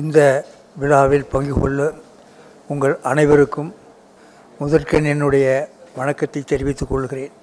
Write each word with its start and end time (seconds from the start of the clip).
இந்த 0.00 0.18
விழாவில் 0.80 1.30
பங்கு 1.32 1.54
கொள்ள 1.56 1.80
உங்கள் 2.72 2.94
அனைவருக்கும் 3.10 3.70
முதற்கண் 4.60 5.08
என்னுடைய 5.12 5.46
வணக்கத்தை 5.98 6.40
தெரிவித்துக் 6.52 6.90
கொள்கிறேன். 6.92 7.34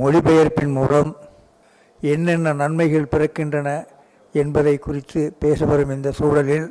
மொழிபெயர்ப்பின் 0.00 0.74
மூலம் 0.78 1.10
என்னென்ன 2.00 2.54
நன்மைகள் 2.62 3.10
பிறக்கின்றன 3.14 3.68
என்பதை 4.42 4.74
குறித்து 4.86 5.20
பேச 5.42 5.64
வரும் 5.70 5.94
இந்த 5.96 6.12
சூழலில் 6.18 6.68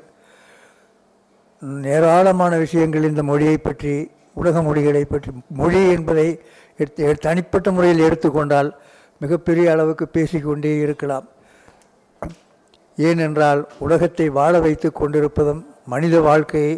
ஏராளமான 1.96 2.54
விஷயங்கள் 2.66 3.10
இந்த 3.12 3.24
மொழியை 3.32 3.58
பற்றி 3.58 3.96
உலக 4.42 4.62
மொழிகளை 4.70 5.04
பற்றி 5.06 5.32
மொழி 5.62 5.84
என்பதை 5.98 6.28
எடுத்து 6.82 7.14
தனிப்பட்ட 7.28 7.72
முறையில் 7.78 8.06
எடுத்துக்கொண்டால் 8.08 8.72
மிகப்பெரிய 9.24 9.66
அளவுக்கு 9.76 10.06
பேசிக்கொண்டே 10.16 10.74
இருக்கலாம். 10.86 11.28
ஏனென்றால் 12.98 13.62
உலகத்தை 13.80 14.26
வாழ 14.30 14.54
வைத்து 14.60 14.90
கொண்டிருப்பதும் 14.92 15.62
மனித 15.86 16.16
வாழ்க்கையை 16.20 16.74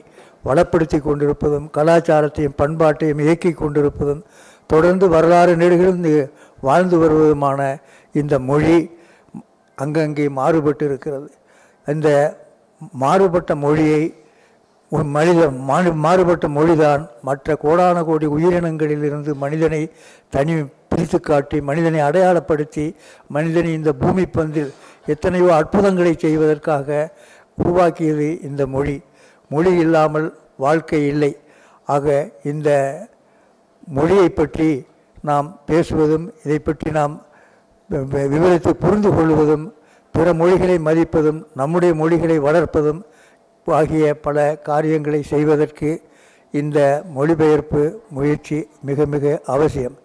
வளப்படுத்தி 0.45 0.97
கொண்டிருப்பதும் 0.99 1.67
கலாச்சாரத்தையும் 1.77 2.57
பண்பாட்டையும் 2.57 3.21
இயக்கி 3.21 3.51
கொண்டிருப்பதும் 3.53 4.21
தொடர்ந்து 4.67 5.05
வரலாறு 5.09 5.53
நெடுகிலும் 5.55 6.03
வாழ்ந்து 6.59 6.97
வருவதுமான 6.97 7.61
இந்த 8.15 8.35
மொழி 8.39 8.77
அங்கங்கே 9.77 10.27
மாறுபட்டு 10.29 10.83
இருக்கிறது 10.85 11.27
இந்த 11.87 12.09
மாறுபட்ட 12.95 13.51
மொழியை 13.55 14.03
மனித 15.13 15.49
மாறு 15.65 15.91
மாறுபட்ட 15.95 16.47
மொழிதான் 16.47 17.03
மற்ற 17.21 17.55
கோடான 17.55 18.03
கோடி 18.03 18.25
உயிரினங்களிலிருந்து 18.27 19.31
மனிதனை 19.35 19.81
தனி 20.29 20.55
பிரித்து 20.91 21.19
காட்டி 21.19 21.57
மனிதனை 21.69 21.99
அடையாளப்படுத்தி 22.07 22.85
மனிதனை 23.35 23.71
இந்த 23.79 23.91
பூமி 24.03 24.25
பந்தில் 24.37 24.71
எத்தனையோ 25.13 25.47
அற்புதங்களை 25.59 26.13
செய்வதற்காக 26.23 26.87
உருவாக்கியது 27.57 28.27
இந்த 28.47 28.61
மொழி. 28.75 28.97
மொழி 29.51 29.71
இல்லாமல் 29.83 30.27
வாழ்க்கை 30.63 31.01
இல்லை. 31.13 31.31
ஆக 31.87 32.05
இந்த 32.51 32.69
மொழியை 33.97 34.29
பற்றி 34.29 34.69
நாம் 35.29 35.47
பேசுவதும் 35.69 36.25
இதை 36.43 36.59
பற்றி 36.59 36.89
நாம் 36.99 37.15
விவரித்து 38.33 38.71
புரிந்து 38.83 39.09
கொள்வதும் 39.15 39.65
பிற 40.15 40.27
மொழிகளை 40.41 40.77
மதிப்பதும் 40.87 41.39
நம்முடைய 41.59 41.93
மொழிகளை 42.01 42.37
வளர்ப்பதும் 42.47 43.01
ஆகிய 43.67 44.05
பல 44.25 44.37
காரியங்களை 44.69 45.21
செய்வதற்கு 45.33 45.89
இந்த 46.53 46.79
மொழிபெயர்ப்பு 47.15 47.83
முயற்சி 48.17 48.57
மிக 48.87 49.05
மிக 49.13 49.39
அவசியம். 49.55 49.95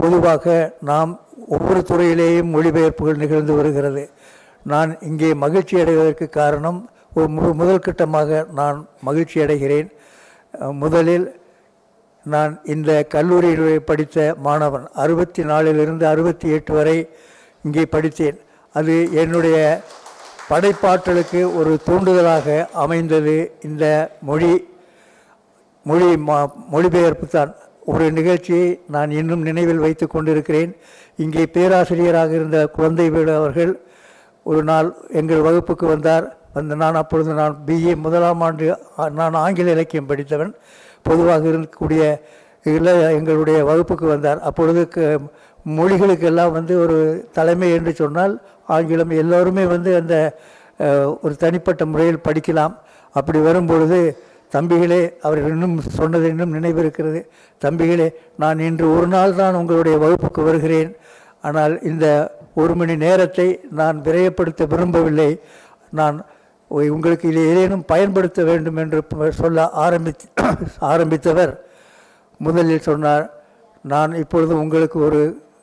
பொதுவாக 0.00 0.54
நாம் 0.90 1.12
ஒவ்வொரு 1.54 1.80
துறையிலேயும் 1.90 2.52
மொழிபெயர்ப்புகள் 2.54 3.22
நிகழ்ந்து 3.22 3.52
வருகிறது. 3.58 4.04
நான் 4.72 4.90
இங்கே 5.08 5.30
மகிழ்ச்சி 5.44 5.74
அடைவதற்கு 5.82 6.26
காரணம் 6.38 6.78
ஒரு 7.16 7.28
மு 7.34 7.48
முதல் 7.60 7.84
கட்டமாக 7.86 8.38
நான் 8.60 8.78
மகிழ்ச்சி 9.08 9.36
அடைகிறேன். 9.44 9.88
முதலில் 10.82 11.26
நான் 12.34 12.52
இந்த 12.74 12.90
கல்லூரியில் 13.14 13.84
படித்த 13.88 14.26
மாணவன் 14.46 14.86
அறுபத்தி 15.02 15.42
நாலிலிருந்து 15.50 16.04
அறுபத்தி 16.12 16.48
எட்டு 16.56 16.72
வரை 16.78 16.96
இங்கே 17.66 17.84
படித்தேன். 17.94 18.38
அது 18.78 18.94
என்னுடைய 19.22 19.58
படைப்பாற்றலுக்கு 20.50 21.40
ஒரு 21.58 21.72
தூண்டுதலாக 21.86 22.56
அமைந்தது. 22.84 23.36
இந்த 23.68 23.84
மொழி 24.30 24.50
மொழி 25.88 26.08
மா 26.28 26.36
மொழிபெயர்ப்பு 26.72 27.26
தான். 27.36 27.52
ஒரு 27.92 28.06
நிகழ்ச்சியை 28.18 28.68
நான் 28.94 29.10
இன்னும் 29.18 29.42
நினைவில் 29.48 29.82
வைத்து 29.84 30.06
கொண்டிருக்கிறேன். 30.14 30.72
இங்கே 31.24 31.44
பேராசிரியராக 31.56 32.32
இருந்த 32.38 32.58
குழந்தை 32.76 33.06
வீடு 33.14 33.32
அவர்கள் 33.40 33.72
ஒரு 34.50 34.62
நாள் 34.70 34.88
எங்கள் 35.20 35.44
வகுப்புக்கு 35.46 35.86
வந்தார். 35.92 36.26
வந்து 36.56 36.74
நான் 36.82 36.98
அப்பொழுது 37.02 37.30
நான் 37.40 37.54
பிஏ 37.66 37.94
முதலாம் 38.04 38.42
ஆண்டு 38.46 38.66
நான் 39.20 39.40
ஆங்கில 39.44 39.72
இலக்கியம் 39.76 40.10
படித்தவன். 40.10 40.52
பொதுவாக 41.08 41.44
இருக்கக்கூடிய 41.52 42.02
இதில் 42.68 42.92
எங்களுடைய 43.18 43.58
வகுப்புக்கு 43.70 44.06
வந்தார். 44.14 44.40
அப்பொழுது 44.48 44.82
மொழிகளுக்கெல்லாம் 45.78 46.52
வந்து 46.58 46.74
ஒரு 46.84 46.98
தலைமை 47.38 47.68
என்று 47.78 47.92
சொன்னால் 48.00 48.34
ஆங்கிலம். 48.76 49.12
எல்லோருமே 49.22 49.64
வந்து 49.74 49.90
அந்த 50.00 50.14
ஒரு 51.24 51.34
தனிப்பட்ட 51.44 51.82
முறையில் 51.92 52.24
படிக்கலாம். 52.28 52.74
அப்படி 53.18 53.38
வரும்பொழுது 53.48 53.98
தம்பிகளே 54.54 55.00
அவர் 55.26 55.40
இன்னும் 55.52 55.76
சொன்னது 55.98 56.26
இன்னும் 56.32 56.54
நினைவிருக்கிறது. 56.56 57.20
தம்பிகளே 57.62 58.08
நான் 58.42 58.64
இன்று 58.68 58.86
ஒரு 58.96 59.08
நாள் 59.14 59.38
தான் 59.40 59.58
உங்களுடைய 59.60 59.96
வகுப்புக்கு 60.04 60.42
வருகிறேன். 60.48 60.90
ஆனால் 61.48 61.74
இந்த 61.90 62.06
ஒரு 62.62 62.74
மணி 62.80 62.94
நேரத்தை 63.04 63.48
நான் 63.80 63.96
விரயப்படுத்த 64.06 64.62
விரும்பவில்லை. 64.72 65.30
நான் 66.00 66.16
உங்களுக்கு 66.96 67.26
இதை 67.32 67.42
ஏதேனும் 67.50 67.84
பயன்படுத்த 67.90 68.40
வேண்டும் 68.50 68.78
என்று 68.82 69.00
சொல்ல 69.40 69.66
ஆரம்பித்து 69.84 70.26
ஆரம்பித்தவர் 70.92 71.52
முதலில் 72.46 72.86
சொன்னார் 72.88 73.26
நான் 73.92 74.12
இப்பொழுது 74.22 74.52
உங்களுக்கு 74.62 74.98
ஒரு 75.08 75.20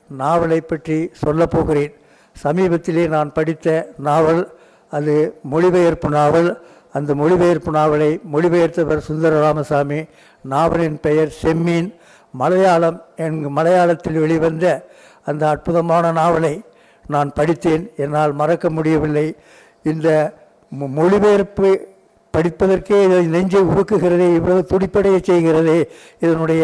நாவலை 0.09 0.59
பற்றி 0.61 0.97
சொல்லப் 1.23 1.53
போகிறேன். 1.55 1.93
சமீபத்திலே 2.35 3.03
நான் 3.15 3.33
படித்த 3.37 3.67
நாவல் 4.07 4.43
அது 4.97 5.15
மொழிபெயர்ப்பு 5.51 6.09
நாவல் 6.17 6.49
அந்த 6.93 7.11
மொழிபெயர்ப்பு 7.21 7.71
நாவலை 7.71 8.09
மொழிபெயர்த்தவர் 8.33 9.07
சுந்தர 9.07 9.39
ராமசாமி 9.39 9.99
நாவலின் 10.53 10.97
பெயர் 11.05 11.31
செம்மீன் 11.41 11.89
மலையாளம் 12.33 12.99
என் 13.15 13.39
மலையாளத்தில் 13.57 14.21
வெளிவந்த 14.23 14.67
அந்த 15.29 15.43
அற்புதமான 15.49 16.05
நாவலை 16.11 16.53
நான் 17.13 17.31
படித்தேன். 17.35 17.83
என்னால் 17.95 18.33
மறக்க 18.41 18.69
முடியவில்லை. 18.69 19.27
இந்த 19.91 20.07
மொழிபெயர்ப்பு 20.99 21.69
படிப்பதற்கே 22.33 22.97
இதை 23.05 23.17
நெஞ்சை 23.33 23.61
உருக்குகிறதே 23.71 24.27
இவ்வளவு 24.35 24.61
துடிப்படைய 24.69 25.17
செய்கிறதே 25.27 25.79
இதனுடைய 26.19 26.63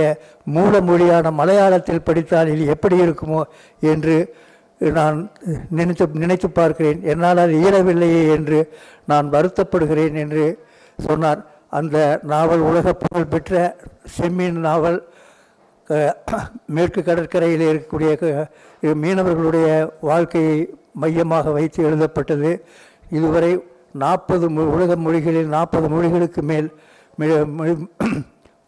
மூல 0.56 0.82
மொழியான 0.82 1.32
மலையாளத்தில் 1.32 2.06
படித்தால் 2.08 2.52
இது 2.54 2.64
எப்படி 2.76 2.98
இருக்குமோ 3.02 3.42
என்று 3.92 4.16
நான் 4.98 5.18
நினைத்து 5.78 6.06
நினைத்து 6.24 6.48
பார்க்கிறேன். 6.60 7.00
என்னால் 7.12 7.44
அது 7.44 7.54
இயலவில்லையே 7.62 8.22
என்று 8.36 8.60
நான் 9.12 9.28
வருத்தப்படுகிறேன் 9.36 10.16
என்று 10.24 10.46
சொன்னார். 11.08 11.42
அந்த 11.78 11.98
நாவல் 12.32 12.64
உலக 12.70 12.94
புகழ் 13.02 13.32
பெற்ற 13.34 13.54
செம்மீன் 14.18 14.60
நாவல் 14.68 15.00
மேற்கு 16.76 17.02
கடற்கரையில் 17.04 17.64
இருக்கக்கூடிய 17.70 18.46
மீனவர்களுடைய 19.04 19.68
வாழ்க்கையை 20.10 20.58
மையமாக 21.02 21.52
வைத்து 21.58 21.80
எழுதப்பட்டது. 21.90 22.52
இதுவரை 23.18 23.52
நாற்பது 24.04 24.48
உலக 24.76 24.96
மொழிகளில் 25.06 25.54
நாற்பது 25.56 25.88
மொழிகளுக்கு 25.94 26.42
மேல் 26.52 26.70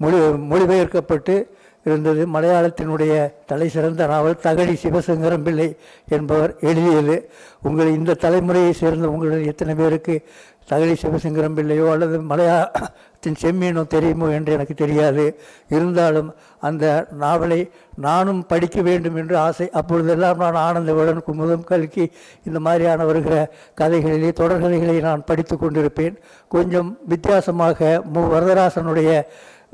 மொழி 0.01 0.17
மொழிபெயர்க்கப்பட்டு 0.51 1.35
இருந்தது. 1.83 2.27
மலையாளத்தினுடைய 2.27 3.31
தலை 3.45 3.69
சிறந்த 3.69 4.07
நாவல் 4.07 4.41
தகழி 4.43 4.77
சிவசங்கரம் 4.83 5.43
பிள்ளை 5.43 5.75
என்பவர் 6.07 6.55
எழுதியது. 6.61 7.29
உங்கள் 7.63 7.87
இந்த 7.87 8.17
தலைமுறையை 8.21 8.71
சேர்ந்த 8.71 9.09
உங்களில் 9.09 9.45
எத்தனை 9.45 9.75
பேருக்கு 9.75 10.21
தகழி 10.69 10.95
சிவசங்கரம் 11.01 11.55
பிள்ளையோ 11.55 11.91
அல்லது 11.91 12.17
மலையாளத்தின் 12.21 13.39
செம்மீனோ 13.41 13.87
தெரியுமோ 13.87 14.27
என்று 14.27 14.53
எனக்கு 14.53 14.73
தெரியாது. 14.73 15.39
இருந்தாலும் 15.69 16.33
அந்த 16.59 17.07
நாவலை 17.19 17.69
நானும் 17.95 18.45
படிக்க 18.45 18.81
வேண்டும் 18.81 19.15
என்று 19.15 19.37
ஆசை. 19.37 19.69
அப்பொழுதெல்லாம் 19.69 20.37
நான் 20.37 20.59
ஆனந்தவுடன் 20.67 21.21
குமுதம் 21.27 21.63
கல்கி 21.63 22.11
இந்த 22.43 22.59
மாதிரியான 22.59 23.05
வருகிற 23.05 23.51
கதைகளிலே 23.81 24.31
தொடர்கதைகளை 24.39 25.01
நான் 25.01 25.23
படித்து 25.25 25.57
கொண்டிருப்பேன். 25.57 26.15
கொஞ்சம் 26.47 26.97
வித்தியாசமாக 27.07 28.01
மு. 28.13 28.21
வரதராசனுடைய 28.21 29.23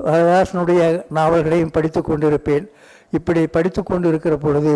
வரதாசனுடைய 0.06 0.80
நாவல்களையும் 1.18 1.74
படித்து 1.76 2.00
கொண்டிருப்பேன். 2.00 2.66
இப்படி 3.10 3.42
படித்து 3.46 3.82
கொண்டிருக்கிற 3.82 4.36
பொழுது 4.36 4.74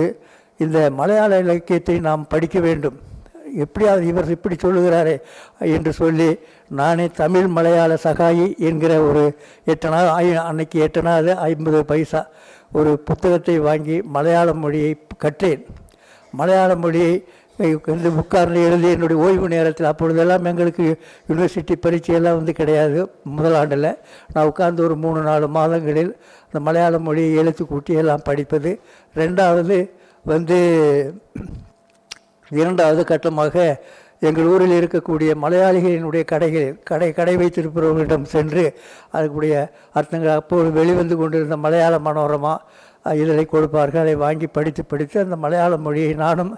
இந்த 0.59 0.79
மலையாள 0.91 1.39
இலக்கியத்தை 1.39 1.97
நாம் 2.09 2.27
படிக்க 2.29 2.59
வேண்டும். 2.61 2.97
எப்படியாவது 3.65 4.05
இவர் 4.11 4.35
இப்படி 4.35 4.57
சொல்லுகிறாரே 4.63 5.15
என்று 5.75 5.93
சொல்லி 5.93 6.29
நானே 6.79 7.07
தமிழ் 7.21 7.49
மலையாள 7.57 7.93
சகாயி 8.05 8.47
என்கிற 8.69 8.93
ஒரு 9.09 9.25
எட்டனா 9.73 10.01
அன்னைக்கு 10.49 10.79
எட்டனாவது 10.87 11.33
ஐம்பது 11.49 11.81
பைசா 11.85 12.23
ஒரு 12.73 12.93
புத்தகத்தை 13.09 13.57
வாங்கி 13.59 13.97
மலையாள 14.17 14.53
மொழியை 14.63 14.93
கற்றேன். 15.25 15.63
மலையாள 16.33 16.73
மொழியை 16.77 17.15
வந்து 17.57 18.17
உட்கார்ந்து 18.17 18.65
எழுதி 18.65 18.91
என்னுடைய 18.91 19.23
ஓய்வு 19.23 19.49
நேரத்தில் 19.49 19.87
அப்பொழுதெல்லாம் 19.87 20.45
எங்களுக்கு 20.45 21.01
யூனிவர்சிட்டி 21.29 21.75
பரீட்சையெல்லாம் 21.87 22.39
வந்து 22.39 22.53
கிடையாது 22.53 23.11
முதலாண்டில் 23.39 23.99
நான் 24.33 24.47
உட்கார்ந்து 24.47 24.85
ஒரு 24.85 24.97
மூணு 24.97 25.23
நாலு 25.23 25.49
மாதங்களில் 25.49 26.17
அந்த 26.45 26.61
மலையாள 26.61 26.99
மொழியை 26.99 27.35
எழுத்து 27.35 27.67
கூட்டி 27.67 27.95
எல்லாம் 27.95 28.23
படிப்பது. 28.25 28.81
ரெண்டாவது 29.15 29.91
வந்து 30.25 30.59
இரண்டாவது 32.51 33.05
கட்டமாக 33.05 33.81
எங்கள் 34.21 34.45
ஊரில் 34.45 34.87
இருக்கக்கூடிய 34.87 35.31
மலையாளிகளினுடைய 35.43 36.25
கடைகளில் 36.33 36.79
கடை 36.83 37.13
கடை 37.13 37.37
வைத்திருப்பவர்களிடம் 37.37 38.23
சென்று 38.23 38.79
அதுக்குடைய 39.13 39.71
அர்த்தங்கள் 39.95 40.35
அப்போது 40.35 40.73
வெளிவந்து 40.73 41.17
கொண்டிருந்த 41.17 41.57
மலையாள 41.57 41.99
மனோரமா 41.99 42.57
இதழை 43.05 43.45
கொடுப்பார்கள். 43.45 44.01
அதை 44.01 44.15
வாங்கி 44.15 44.47
படித்து 44.47 44.85
படித்து 44.85 45.21
அந்த 45.21 45.37
மலையாள 45.37 45.77
மொழியை 45.77 46.13
நானும் 46.15 46.53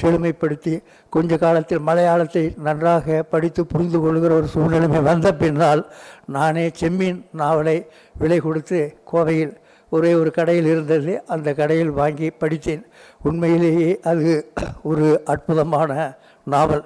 செழுமைப்படுத்தி 0.00 0.74
கொஞ்ச 1.08 1.36
காலத்தில் 1.36 1.86
மலையாளத்தை 1.88 2.54
நன்றாக 2.56 3.22
படித்து 3.22 3.66
புரிந்து 3.66 4.00
கொள்கிற 4.00 4.34
ஒரு 4.34 4.48
சூழ்நிலைமை 4.54 5.02
வந்த 5.02 5.34
பின்னால் 5.34 5.82
நானே 6.26 6.66
செம்மீன் 6.80 7.20
நாவலை 7.32 7.78
விலை 8.18 8.38
கொடுத்து 8.40 8.80
கோவையில் 9.12 9.54
ஒரே 9.90 10.14
ஒரு 10.14 10.30
கடையில் 10.30 10.66
இருந்தது. 10.66 11.12
அந்த 11.26 11.54
கடையில் 11.54 11.90
வாங்கி 11.90 12.30
படித்தேன். 12.30 12.86
உண்மையிலேயே 13.22 14.00
அது 14.00 14.52
ஒரு 14.82 15.22
அற்புதமான 15.24 16.18
நாவல். 16.44 16.84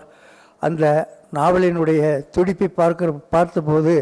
அந்த 0.59 0.85
நாவலினுடைய 1.33 2.03
துடிப்பை 2.31 2.69
பார்க்கிற 2.71 3.11
பார்த்தபோது 3.29 3.93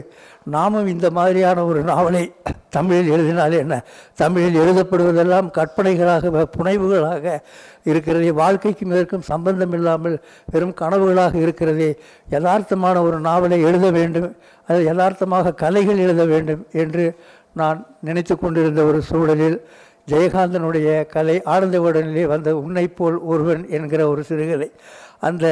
நாமும் 0.46 0.86
இந்த 0.86 1.10
மாதிரியான 1.10 1.64
ஒரு 1.64 1.80
நாவலை 1.82 2.22
தமிழில் 2.68 3.10
எழுதினால் 3.10 3.52
என்ன? 3.52 3.74
தமிழில் 4.14 4.60
எழுதப்படுவதெல்லாம் 4.60 5.48
கற்பனைகளாக 5.50 6.30
புனைவுகளாக 6.56 7.24
இருக்கிறதே 7.84 8.30
வாழ்க்கைக்கும் 8.32 8.90
இதற்கும் 8.90 9.22
சம்பந்தம் 9.22 9.72
இல்லாமல் 9.72 10.16
வெறும் 10.46 10.74
கனவுகளாக 10.80 11.34
இருக்கிறதே 11.36 11.90
யதார்த்தமான 12.30 13.02
ஒரு 13.02 13.20
நாவலை 13.20 13.60
எழுத 13.62 13.90
வேண்டும் 13.90 14.30
அது 14.68 14.80
யதார்த்தமாக 14.84 15.54
கலைகள் 15.54 15.98
எழுத 15.98 16.24
வேண்டும் 16.24 16.66
என்று 16.74 17.04
நான் 17.52 17.78
நினைத்து 18.00 18.38
கொண்டிருந்த 18.38 18.82
ஒரு 18.84 19.02
சூழலில் 19.02 19.58
ஜெயகாந்தனுடைய 20.08 20.88
கலை 21.06 21.42
ஆனந்தவுடனிலே 21.46 22.24
வந்த 22.26 22.56
உன்னை 22.56 22.88
போல் 22.88 23.18
ஒருவன் 23.22 23.68
என்கிற 23.70 24.08
ஒரு 24.08 24.22
சிறுகதை. 24.24 24.68
அந்த 25.20 25.46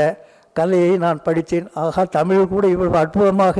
கலையை 0.57 0.97
நான் 0.97 1.23
படித்தேன். 1.23 1.69
ஆகா 1.75 2.05
தமிழ் 2.05 2.49
கூட 2.49 2.67
இவ்வளவு 2.67 2.97
அற்புதமாக 2.97 3.59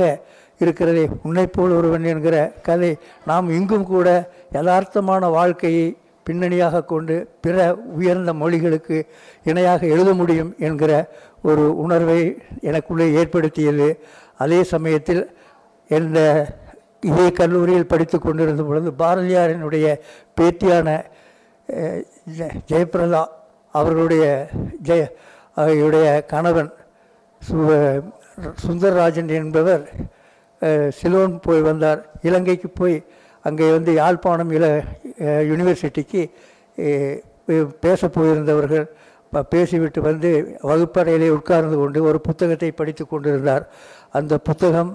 இருக்கிறதே. 0.59 1.03
உன்னை 1.23 1.47
போல் 1.47 1.71
ஒருவன் 1.71 2.03
என்கிற 2.03 2.35
கதை 2.61 2.91
நாம் 3.25 3.49
இங்கும் 3.49 3.85
கூட 3.85 4.07
யதார்த்தமான 4.53 5.29
வாழ்க்கையை 5.29 5.85
பின்னணியாக 6.23 6.83
கொண்டு 6.83 7.15
பிற 7.41 7.57
உயர்ந்த 7.75 8.33
மொழிகளுக்கு 8.33 8.97
இணையாக 9.43 9.87
எழுத 9.87 10.13
முடியும் 10.13 10.55
என்கிற 10.59 10.91
ஒரு 11.43 11.77
உணர்வை 11.77 12.19
எனக்குள்ளே 12.61 13.13
ஏற்படுத்தியது. 13.13 13.87
அதே 14.37 14.63
சமயத்தில் 14.63 15.23
எந்த 15.89 16.19
இதே 17.01 17.31
கல்லூரியில் 17.31 17.87
படித்து 17.87 18.19
கொண்டிருந்த 18.19 18.63
பொழுது 18.63 18.89
பாரதியாரினுடைய 18.99 19.87
பேத்தியான 20.35 20.89
ஜெ- 22.37 22.55
ஜெயபிரதா 22.67 23.23
அவர்களுடைய 23.73 24.25
ஜெய 24.83 25.03
அவருடைய 25.55 26.07
கணவன் 26.25 26.71
சுந்தரராஜன் 28.65 29.31
என்பவர் 29.39 29.83
சிலோன் 30.99 31.33
போய் 31.45 31.61
வந்தார். 31.61 32.01
இலங்கைக்கு 32.27 32.69
போய் 32.69 32.97
அங்கே 33.45 33.65
வந்து 33.71 33.91
யாழ்ப்பாணம் 33.93 34.51
இல 34.57 34.65
யூனிவர்சிட்டிக்கு 35.49 36.21
பேச 37.85 38.09
போயிருந்தவர்கள் 38.15 38.87
பேசிவிட்டு 39.53 39.99
வந்து 40.01 40.29
வகுப்பறையிலே 40.69 41.29
உட்கார்ந்து 41.37 41.77
கொண்டு 41.77 41.99
ஒரு 42.09 42.19
புத்தகத்தை 42.27 42.69
படித்து 42.71 43.03
கொண்டிருந்தார். 43.07 43.63
அந்த 44.17 44.33
புத்தகம் 44.49 44.91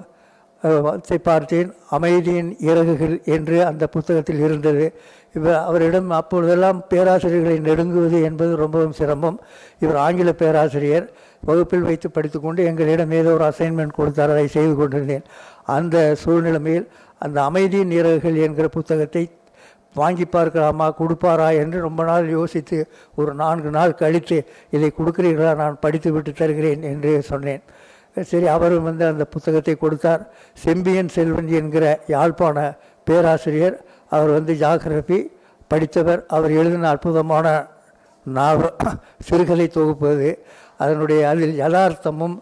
அஹ், 0.62 0.84
பார்த்தேன் 1.22 1.68
அமைதியின் 1.90 2.50
இறகுகள் 2.62 3.14
என்று 3.28 3.64
அந்த 3.64 3.84
புத்தகத்தில் 3.86 4.40
இருந்தது. 4.40 4.86
இவர் 5.34 5.58
அவரிடம் 5.62 6.10
அப்பொழுதெல்லாம் 6.12 6.78
பேராசிரியர்களை 6.90 7.58
நெருங்குவது 7.60 8.18
என்பது 8.22 8.56
ரொம்பவும் 8.56 8.92
சிரமம். 8.92 9.38
இவர் 9.78 9.96
ஆங்கில 9.96 10.32
பேராசிரியர். 10.34 11.06
வகுப்பில் 11.42 11.82
வைத்து 11.82 12.08
படித்துக்கொண்டு 12.10 12.64
எங்களிடம் 12.64 13.12
ஏதோ 13.12 13.30
ஒரு 13.32 13.44
அசைன்மெண்ட் 13.44 13.92
கொடுத்தார். 13.92 14.30
அதை 14.30 14.46
செய்து 14.48 14.74
கொண்டிருந்தேன். 14.74 15.24
அந்த 15.68 15.96
சூழ்நிலைமையில் 16.22 16.86
அந்த 17.20 17.38
அமைதியின் 17.42 17.92
இறகுகள் 17.92 18.36
என்கிற 18.44 18.68
புத்தகத்தை 18.68 19.22
வாங்கி 19.96 20.24
பார்க்கலாமா 20.26 20.86
கொடுப்பாரா 20.98 21.58
என்று 21.58 21.78
ரொம்ப 21.80 22.02
நாள் 22.04 22.26
யோசித்து 22.30 22.76
ஒரு 23.14 23.32
நான்கு 23.34 23.70
நாள் 23.70 23.92
கழித்து 23.94 24.38
இதை 24.70 24.88
கொடுக்கிறீர்களா? 24.90 25.52
நான் 25.56 25.76
படித்து 25.80 26.12
விட்டு 26.12 26.32
தருகிறேன் 26.32 26.82
என்று 26.84 27.22
சொன்னேன். 27.22 27.62
சரி 28.16 28.46
அவரும் 28.46 28.82
வந்து 28.82 29.04
அந்த 29.06 29.24
புத்தகத்தை 29.24 29.74
கொடுத்தார். 29.74 30.22
செம்பியன் 30.64 31.08
செல்வன் 31.08 31.48
என்கிற 31.48 31.84
யாழ்ப்பாண 32.06 32.56
பேராசிரியர் 33.04 33.76
அவர் 34.08 34.30
வந்து 34.30 34.52
ஜாகிரபி 34.54 35.18
படித்தவர். 35.68 36.20
அவர் 36.26 36.50
எழுதின 36.50 36.88
அற்புதமான 36.88 37.46
நாவல் 38.26 38.74
சிறுகதை 39.28 39.66
தொகுப்பது 39.68 40.28
அதனுடைய 40.78 41.20
அதில் 41.28 41.54
யதார்த்தமும் 41.60 42.36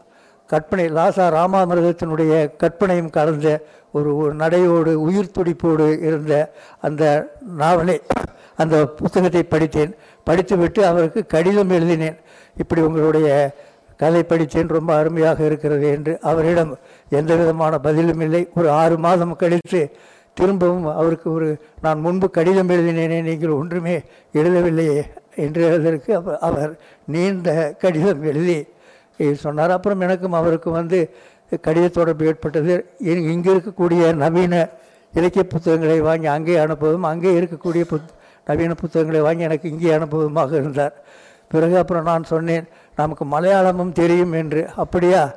கற்பனை 0.47 0.87
லாசா 0.89 1.25
ராமாமிரதத்தினுடைய 1.37 2.33
கற்பனையும் 2.63 3.11
கலந்த 3.11 3.49
ஒரு 3.93 4.11
ஒரு 4.17 4.33
நடையோடு 4.35 4.93
உயிர் 5.01 5.35
துடிப்போடு 5.39 5.87
இருந்த 6.09 6.35
அந்த 6.81 7.05
நாவலை 7.57 7.97
அந்த 8.57 8.77
புத்தகத்தை 9.01 9.43
படித்தேன். 9.43 9.93
படித்துவிட்டு 10.25 10.81
அவருக்கு 10.87 11.21
கடிதம் 11.27 11.71
எழுதினேன். 11.71 12.19
இப்படி 12.57 12.81
உங்களுடைய 12.81 13.29
கதை 14.03 14.23
படித்தேன் 14.31 14.75
ரொம்ப 14.77 14.91
அருமையாக 15.01 15.39
இருக்கிறது 15.49 15.87
என்று 15.97 16.13
அவரிடம் 16.31 16.73
எந்த 17.19 17.33
விதமான 17.41 17.75
பதிலும் 17.87 18.23
இல்லை. 18.27 18.43
ஒரு 18.59 18.69
ஆறு 18.81 18.97
மாதம் 19.07 19.35
கழித்து 19.43 19.81
திரும்பவும் 20.39 20.87
அவருக்கு 21.01 21.29
ஒரு 21.37 21.49
நான் 21.85 22.03
முன்பு 22.05 22.27
கடிதம் 22.37 22.71
எழுதினேனே 22.75 23.19
நீங்கள் 23.29 23.57
ஒன்றுமே 23.61 23.97
எழுதவில்லையே 24.41 25.01
என்று 25.45 25.63
எழுதற்கு 25.71 26.11
அவர் 26.19 26.39
அவர் 26.49 26.73
நீண்ட 27.15 27.49
கடிதம் 27.83 28.23
எழுதி 28.31 28.59
சொன்னார். 29.45 29.75
அப்புறம் 29.77 30.05
எனக்கும் 30.07 30.39
அவருக்கும் 30.41 30.79
வந்து 30.81 31.01
கடித 31.67 31.87
தொடர்பு 31.99 32.29
ஏற்பட்டது. 32.31 32.75
இங்கே 33.33 33.51
இருக்கக்கூடிய 33.55 34.03
நவீன 34.23 34.55
இலக்கிய 35.19 35.45
புத்தகங்களை 35.53 35.99
வாங்கி 36.09 36.29
அங்கே 36.37 36.57
அனுப்பவும் 36.65 37.07
அங்கே 37.13 37.31
இருக்கக்கூடிய 37.41 37.85
புத் 37.93 38.11
நவீன 38.49 38.75
புத்தகங்களை 38.83 39.21
வாங்கி 39.27 39.43
எனக்கு 39.49 39.67
இங்கே 39.73 39.91
அனுப்புவதுமாக 39.97 40.53
இருந்தார். 40.61 40.95
பிறகு 41.53 41.77
அப்புறம் 41.83 42.09
நான் 42.11 42.31
சொன்னேன் 42.33 42.67
நமக்கு 43.01 43.25
மலையாளமும் 43.25 43.93
தெரியும் 43.93 44.33
என்று. 44.33 44.69
அப்படியா? 44.77 45.35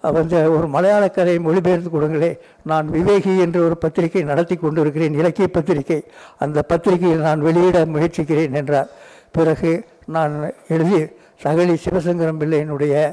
வந்து 0.00 0.56
ஒரு 0.56 0.68
மலையாள 0.68 1.08
கதையை 1.08 1.42
மொழிபெயர்த்து 1.42 1.90
கொடுங்களே. 1.90 2.38
நான் 2.64 2.88
விவேகி 2.90 3.38
என்ற 3.38 3.60
ஒரு 3.60 3.76
பத்திரிகை 3.76 4.22
நடத்தி 4.22 4.56
கொண்டிருக்கிறேன் 4.56 5.12
இலக்கிய 5.12 5.48
பத்திரிகை. 5.48 6.04
அந்த 6.38 6.62
பத்திரிகையில் 6.62 7.20
நான் 7.20 7.40
வெளியிட 7.40 7.86
முயற்சிக்கிறேன் 7.86 8.54
என்றார். 8.54 8.88
பிறகு 9.32 9.84
நான் 10.06 10.52
எழுதி 10.68 11.02
சகலி 11.42 11.76
சிவசங்கரம் 11.90 12.40
பிள்ளையினுடைய 12.40 13.12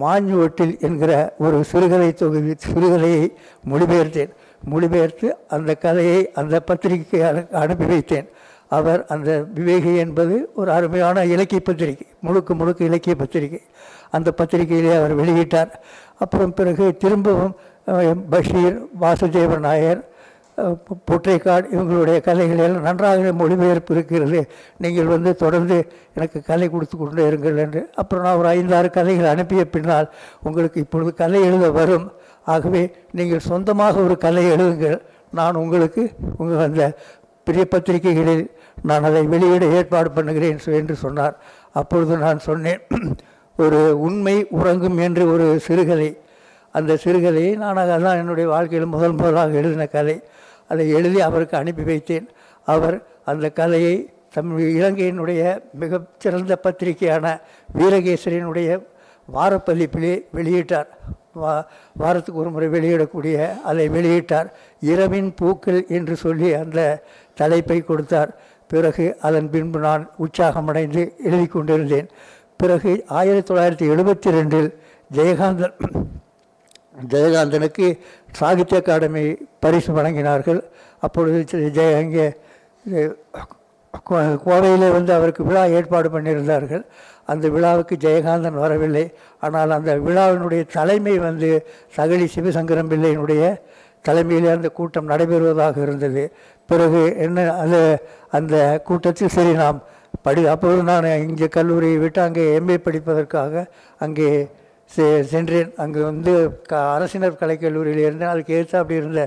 மாஞ்சுவட்டில் 0.00 0.80
என்கிற 0.80 1.34
ஒரு 1.38 1.64
சிறுகதை 1.64 2.14
தொகுதி 2.14 2.54
சிறுகதையை 2.66 3.32
மொழிபெயர்த்தேன். 3.70 4.30
மொழிபெயர்த்து 4.64 5.36
அந்த 5.48 5.74
கதையை 5.74 6.30
அந்த 6.34 6.60
பத்திரிகைக்கு 6.60 7.22
அனு- 7.22 7.54
அனுப்பி 7.54 7.84
வைத்தேன். 7.84 8.28
அவர் 8.76 9.00
அந்த 9.14 9.30
விவேகி 9.56 9.92
என்பது 10.04 10.34
ஒரு 10.60 10.70
அருமையான 10.76 11.24
இலக்கிய 11.34 11.60
பத்திரிகை 11.68 12.06
முழுக்க 12.26 12.54
முழுக்க 12.60 12.80
இலக்கிய 12.90 13.14
பத்திரிகை. 13.22 13.60
அந்த 14.16 14.28
பத்திரிகையிலே 14.40 14.92
அவர் 14.98 15.14
வெளியிட்டார். 15.20 15.72
அப்புறம் 16.24 16.52
பிறகு 16.58 16.84
திரும்பவும் 17.02 17.54
பஷீர் 18.32 18.76
வாசுதேவன் 19.02 19.66
நாயர் 19.68 20.00
பொற்றைக்காடு 21.08 21.66
இவங்களுடைய 21.74 22.18
கலைகள் 22.28 22.62
எல்லாம் 22.64 22.86
நன்றாக 22.86 23.32
மொழிபெயர்ப்பு 23.40 23.92
இருக்கிறது. 23.94 24.40
நீங்கள் 24.84 25.10
வந்து 25.12 25.30
தொடர்ந்து 25.42 25.76
எனக்கு 26.16 26.38
கலை 26.48 26.66
கொடுத்து 26.68 26.96
கொண்டே 26.96 27.26
இருங்கள் 27.30 27.60
என்று. 27.64 27.80
அப்புறம் 28.00 28.24
நான் 28.26 28.40
ஒரு 28.40 28.48
ஐந்தாறு 28.56 28.88
கலைகள் 28.96 29.32
அனுப்பிய 29.34 29.64
பின்னால் 29.74 30.08
உங்களுக்கு 30.48 30.78
இப்பொழுது 30.84 31.12
கலை 31.22 31.40
எழுத 31.48 31.68
வரும். 31.78 32.06
ஆகவே 32.54 32.82
நீங்கள் 33.18 33.46
சொந்தமாக 33.50 34.02
ஒரு 34.06 34.16
கலை 34.26 34.44
எழுதுங்கள். 34.54 34.98
நான் 35.38 35.60
உங்களுக்கு 35.62 36.02
உங்கள் 36.40 36.64
அந்த 36.68 36.84
பெரிய 37.46 37.64
பத்திரிகைகளில் 37.74 38.44
நான் 38.82 39.04
அதை 39.04 39.26
வெளியிட 39.26 39.66
ஏற்பாடு 39.66 40.10
பண்ணுகிறேன் 40.10 40.58
என்று 40.66 40.96
சொன்னார். 40.96 41.36
அப்பொழுது 41.72 42.16
நான் 42.16 42.38
சொன்னேன் 42.38 42.80
ஒரு 43.56 44.00
உண்மை 44.00 44.46
உறங்கும் 44.50 44.98
என்று 44.98 45.32
ஒரு 45.32 45.60
சிறுகதை. 45.60 46.18
அந்த 46.72 46.98
சிறுகதையை 47.04 47.56
நான் 47.56 47.76
அதான் 47.76 48.16
என்னுடைய 48.16 48.48
வாழ்க்கையில் 48.48 48.88
முதல் 48.88 49.12
முதலாக 49.12 49.50
எழுதின 49.50 49.86
கதை. 49.86 50.22
அதை 50.68 50.90
எழுதி 50.90 51.20
அவருக்கு 51.20 51.56
அனுப்பி 51.56 51.82
வைத்தேன். 51.82 52.28
அவர் 52.64 53.02
அந்த 53.24 53.50
கதையை 53.50 54.10
தமிழ் 54.32 54.60
இலங்கையினுடைய 54.60 55.60
மிகச்சிறந்த 55.72 56.58
பத்திரிகையான 56.62 57.40
வீரகேசரியினுடைய 57.78 58.86
வாரப்பதிப்பிலே 59.34 60.24
வெளியிட்டார். 60.34 60.86
வா 61.32 61.68
வாரத்துக்கு 61.96 62.40
ஒரு 62.40 62.50
முறை 62.50 62.68
வெளியிடக்கூடிய 62.68 63.60
அதை 63.62 63.88
வெளியிட்டார். 63.88 64.46
இரவின் 64.80 65.34
பூக்கள் 65.34 65.86
என்று 65.88 66.16
சொல்லி 66.16 66.54
அந்த 66.54 67.02
தலைப்பை 67.34 67.80
கொடுத்தார். 67.80 68.30
பிறகு 68.68 69.16
அதன் 69.20 69.50
பின்பு 69.50 69.78
நான் 69.78 70.10
உற்சாகமடைந்து 70.16 71.12
எழுதி 71.24 71.46
கொண்டிருந்தேன் 71.46 72.08
பிறகு 72.56 73.04
ஆயிரத்தி 73.08 73.54
தொள்ளாயிரத்தி 73.54 73.90
எழுபத்தி 73.90 74.30
ரெண்டில் 74.32 74.74
ஜெயகாந்தன் 75.12 75.72
ஜெயகாந்தனுக்கு 77.08 77.98
சாகித்ய 78.32 78.76
அகாடமி 78.76 79.36
பரிசு 79.60 79.92
வழங்கினார்கள். 79.92 80.62
அப்பொழுது 81.00 81.58
ஜெய 81.58 81.96
அங்கே 81.96 82.32
கோ- 84.10 84.38
கோவையிலே 84.46 84.92
வந்து 84.92 85.12
அவருக்கு 85.12 85.44
விழா 85.44 85.64
ஏற்பாடு 85.64 86.20
பண்ணியிருந்தார்கள். 86.20 86.86
அந்த 87.26 87.48
விழாவுக்கு 87.48 87.96
ஜெயகாந்தன் 88.00 88.52
வரவில்லை. 88.52 89.12
ஆனால் 89.40 89.70
அந்த 89.70 89.96
விழாவினுடைய 89.96 90.66
தலைமை 90.66 91.18
வந்து 91.18 91.66
சகலி 91.96 92.28
சிவசங்கரம் 92.34 92.88
பிள்ளையினுடைய 92.88 93.56
தலைமையிலே 94.02 94.50
அந்த 94.50 94.68
கூட்டம் 94.68 95.08
நடைபெறுவதாக 95.08 95.82
இருந்தது. 95.82 96.32
பிறகு 96.68 97.02
என்ன 97.24 97.44
அந்த 97.62 97.76
அந்த 98.38 98.54
கூட்டத்தில் 98.88 99.34
சரி 99.36 99.52
நாம் 99.62 99.78
படி 100.26 100.42
அப்போது 100.54 100.80
நான் 100.90 101.06
இங்கே 101.28 101.48
கல்லூரியை 101.56 101.98
விட்டு 102.04 102.20
அங்கே 102.26 102.44
எம்ஏ 102.58 102.76
படிப்பதற்காக 102.86 103.64
அங்கே 104.04 104.28
செ 104.90 105.06
சென்றேன். 105.32 105.70
அங்கே 105.82 106.00
வந்து 106.10 106.32
க 106.70 106.74
அரசினர் 106.94 107.40
கலைக்கல்லூரியில் 107.40 108.02
இருந்தேன் 108.06 108.32
அதுக்கு 108.32 108.52
ஏற்ற 108.58 108.74
அப்படி 108.80 109.00
இருந்த 109.00 109.22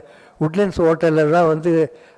உட்லண்ட்ஸ் 0.45 0.81
ஹோட்டலில் 0.85 1.35
தான் 1.35 1.49
வந்து 1.53 1.71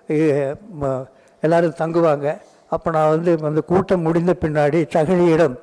எல்லோரும் 0.09 1.07
எல்லாரும் 1.43 1.79
தங்குவாங்க. 1.81 2.27
அப்போ 2.71 2.89
நான் 2.97 3.13
வந்து 3.15 3.31
அந்த 3.49 3.61
கூட்டம் 3.71 4.05
முடிந்த 4.07 4.33
பின்னாடி 4.43 4.79
தகழியிடம் 4.95 5.55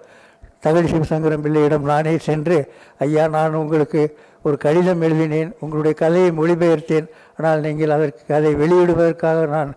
தகழி 0.64 0.88
சிவசங்கரம் 0.92 1.44
பிள்ளையிடம் 1.44 1.86
நானே 1.90 2.12
சென்று 2.28 2.58
ஐயா 3.04 3.24
நான் 3.36 3.60
உங்களுக்கு 3.62 4.02
ஒரு 4.44 4.56
கடிதம் 4.64 5.02
எழுதினேன் 5.06 5.50
உங்களுடைய 5.62 5.94
கதையை 6.02 6.30
மொழிபெயர்த்தேன். 6.38 7.06
ஆனால் 7.36 7.64
நீங்கள் 7.66 7.94
அதற்கு 7.96 8.34
அதை 8.38 8.52
வெளியிடுவதற்காக 8.62 9.40
நான் 9.54 9.70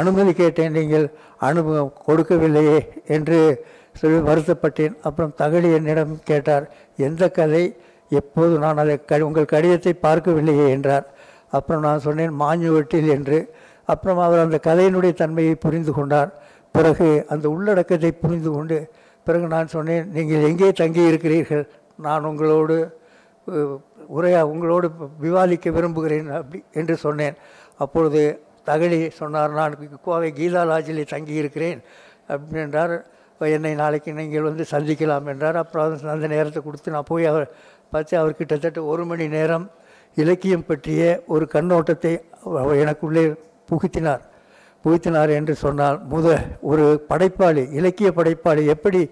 அனுமதி 0.00 0.32
கேட்டேன். 0.42 0.74
நீங்கள் 0.78 1.06
அனுபவம் 1.48 1.92
கொடுக்கவில்லையே 2.08 2.78
என்று 3.16 3.38
சொல்லி 4.00 4.18
வருத்தப்பட்டேன். 4.28 4.94
அப்புறம் 5.08 5.34
தகழி 5.40 5.68
என்னிடம் 5.78 6.14
கேட்டார் 6.30 6.64
எந்த 7.08 7.28
கதை? 7.38 7.64
எப்போது 8.10 8.54
நான் 8.64 8.80
அதை 8.82 8.96
க 9.10 9.18
உங்கள் 9.28 9.52
கடிதத்தை 9.54 9.92
பார்க்கவில்லையே? 10.06 10.66
என்றார். 10.76 11.06
அப்புறம் 11.56 11.84
நான் 11.86 12.04
சொன்னேன் 12.06 12.34
மாஞ்சுவட்டில் 12.42 13.08
என்று. 13.16 13.38
அப்புறம் 13.92 14.20
அவர் 14.26 14.44
அந்த 14.44 14.58
கதையினுடைய 14.68 15.12
தன்மையை 15.22 15.54
புரிந்து 15.64 15.92
கொண்டார். 15.98 16.30
பிறகு 16.74 17.08
அந்த 17.32 17.46
உள்ளடக்கத்தை 17.54 18.10
புரிந்து 18.22 18.50
கொண்டு 18.54 18.78
பிறகு 19.26 19.46
நான் 19.54 19.72
சொன்னேன் 19.74 20.04
நீங்கள் 20.16 20.46
எங்கே 20.48 20.68
தங்கி 20.80 21.02
இருக்கிறீர்கள் 21.10 21.62
நான் 22.06 22.26
உங்களோடு 22.30 22.76
உரையா 24.08 24.40
உங்களோடு 24.40 24.90
விவாதிக்க 25.18 25.70
விரும்புகிறேன் 25.70 26.30
அப்படி 26.30 26.64
என்று 26.72 26.96
சொன்னேன். 26.96 27.34
அப்பொழுது 27.78 28.40
தகழி 28.66 29.10
சொன்னார் 29.10 29.50
நான் 29.50 30.00
கோவை 30.02 30.32
கீதா 30.32 30.58
லாஜிலே 30.58 31.06
தங்கி 31.06 31.32
இருக்கிறேன் 31.32 31.82
அப்படி 32.28 32.62
என்றார். 32.62 33.06
என்னை 33.38 33.74
நாளைக்கு 33.74 34.12
நீங்கள் 34.12 34.42
வந்து 34.42 34.64
சந்திக்கலாம் 34.70 35.26
என்றார். 35.26 35.56
அப்புறம் 35.56 35.98
அந்த- 36.02 36.26
நேரத்தை 36.26 36.62
கொடுத்து 36.62 36.90
நான் 36.90 37.04
போய் 37.06 37.26
அவர் 37.26 37.50
பார்த்து 37.90 38.18
அவர் 38.18 38.34
கிட்டத்தட்ட 38.34 38.84
ஒரு 38.84 39.04
மணி 39.04 39.28
நேரம் 39.28 39.70
இலக்கியம் 40.14 40.66
பற்றிய 40.66 41.22
ஒரு 41.26 41.48
கண்ணோட்டத்தை 41.52 42.22
அவர் 42.44 42.76
எனக்குள்ளே 42.76 43.36
புகுத்தினார். 43.68 44.20
புகுத்தினார் 44.84 45.30
என்று 45.30 45.54
சொன்னால் 45.54 46.06
முத 46.08 46.40
ஒரு 46.60 47.04
படைப்பாளி 47.08 47.70
இலக்கிய 47.70 48.12
படைப்பாளி 48.12 48.66
எப்படி 48.66 49.10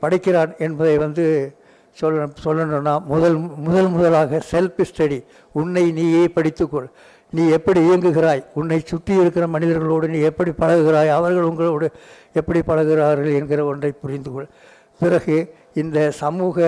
படைக்கிறான் 0.00 0.58
என்பதை 0.58 0.98
வந்து 0.98 1.56
சொல்ல 1.98 2.28
சொல்லணும்னா 2.44 2.94
முதல் 3.12 3.36
முதல் 3.66 3.88
முதலாக 3.94 4.40
செல்ஃப் 4.50 4.80
ஸ்டடி 4.90 5.18
உன்னை 5.52 5.84
நீயே 5.98 6.24
படித்துக்கொள். 6.36 6.88
நீ 7.30 7.44
எப்படி 7.56 7.80
இயங்குகிறாய்? 7.88 8.42
உன்னை 8.54 8.78
சுற்றி 8.90 9.14
இருக்கிற 9.22 9.44
மனிதர்களோடு 9.46 10.06
நீ 10.14 10.18
எப்படி 10.30 10.50
பழகுகிறாய்? 10.50 11.10
அவர்கள் 11.18 11.48
உங்களோடு 11.50 11.86
எப்படி 12.32 12.60
பழகுகிறார்கள் 12.60 13.32
என்கிற 13.38 13.64
ஒன்றை 13.64 13.90
புரிந்து 14.02 14.30
கொள் 14.32 14.48
பிறகு 15.00 15.36
இந்த 15.74 15.98
சமூக 16.22 16.58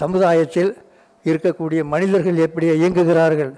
சமுதாயத்தில் 0.00 0.70
இருக்கக்கூடிய 1.24 1.80
மனிதர்கள் 1.94 2.36
எப்படி 2.46 2.66
இயங்குகிறார்கள்? 2.80 3.52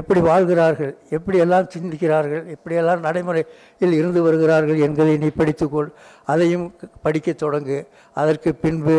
எப்படி 0.00 0.20
வாழ்கிறார்கள்? 0.20 0.92
எப்படியெல்லாம் 1.16 1.68
சிந்திக்கிறார்கள்? 1.74 2.42
எப்படியெல்லாம் 2.54 3.04
நடைமுறையில் 3.06 3.94
இருந்து 4.00 4.20
வருகிறார்கள் 4.22 4.80
என்பதை 4.86 5.14
நீ 5.22 5.28
படித்துக்கொள். 5.38 5.88
அதையும் 6.32 6.66
படிக்கத் 7.04 7.42
தொடங்கு. 7.42 7.78
அதற்கு 8.20 8.50
பின்பு 8.64 8.96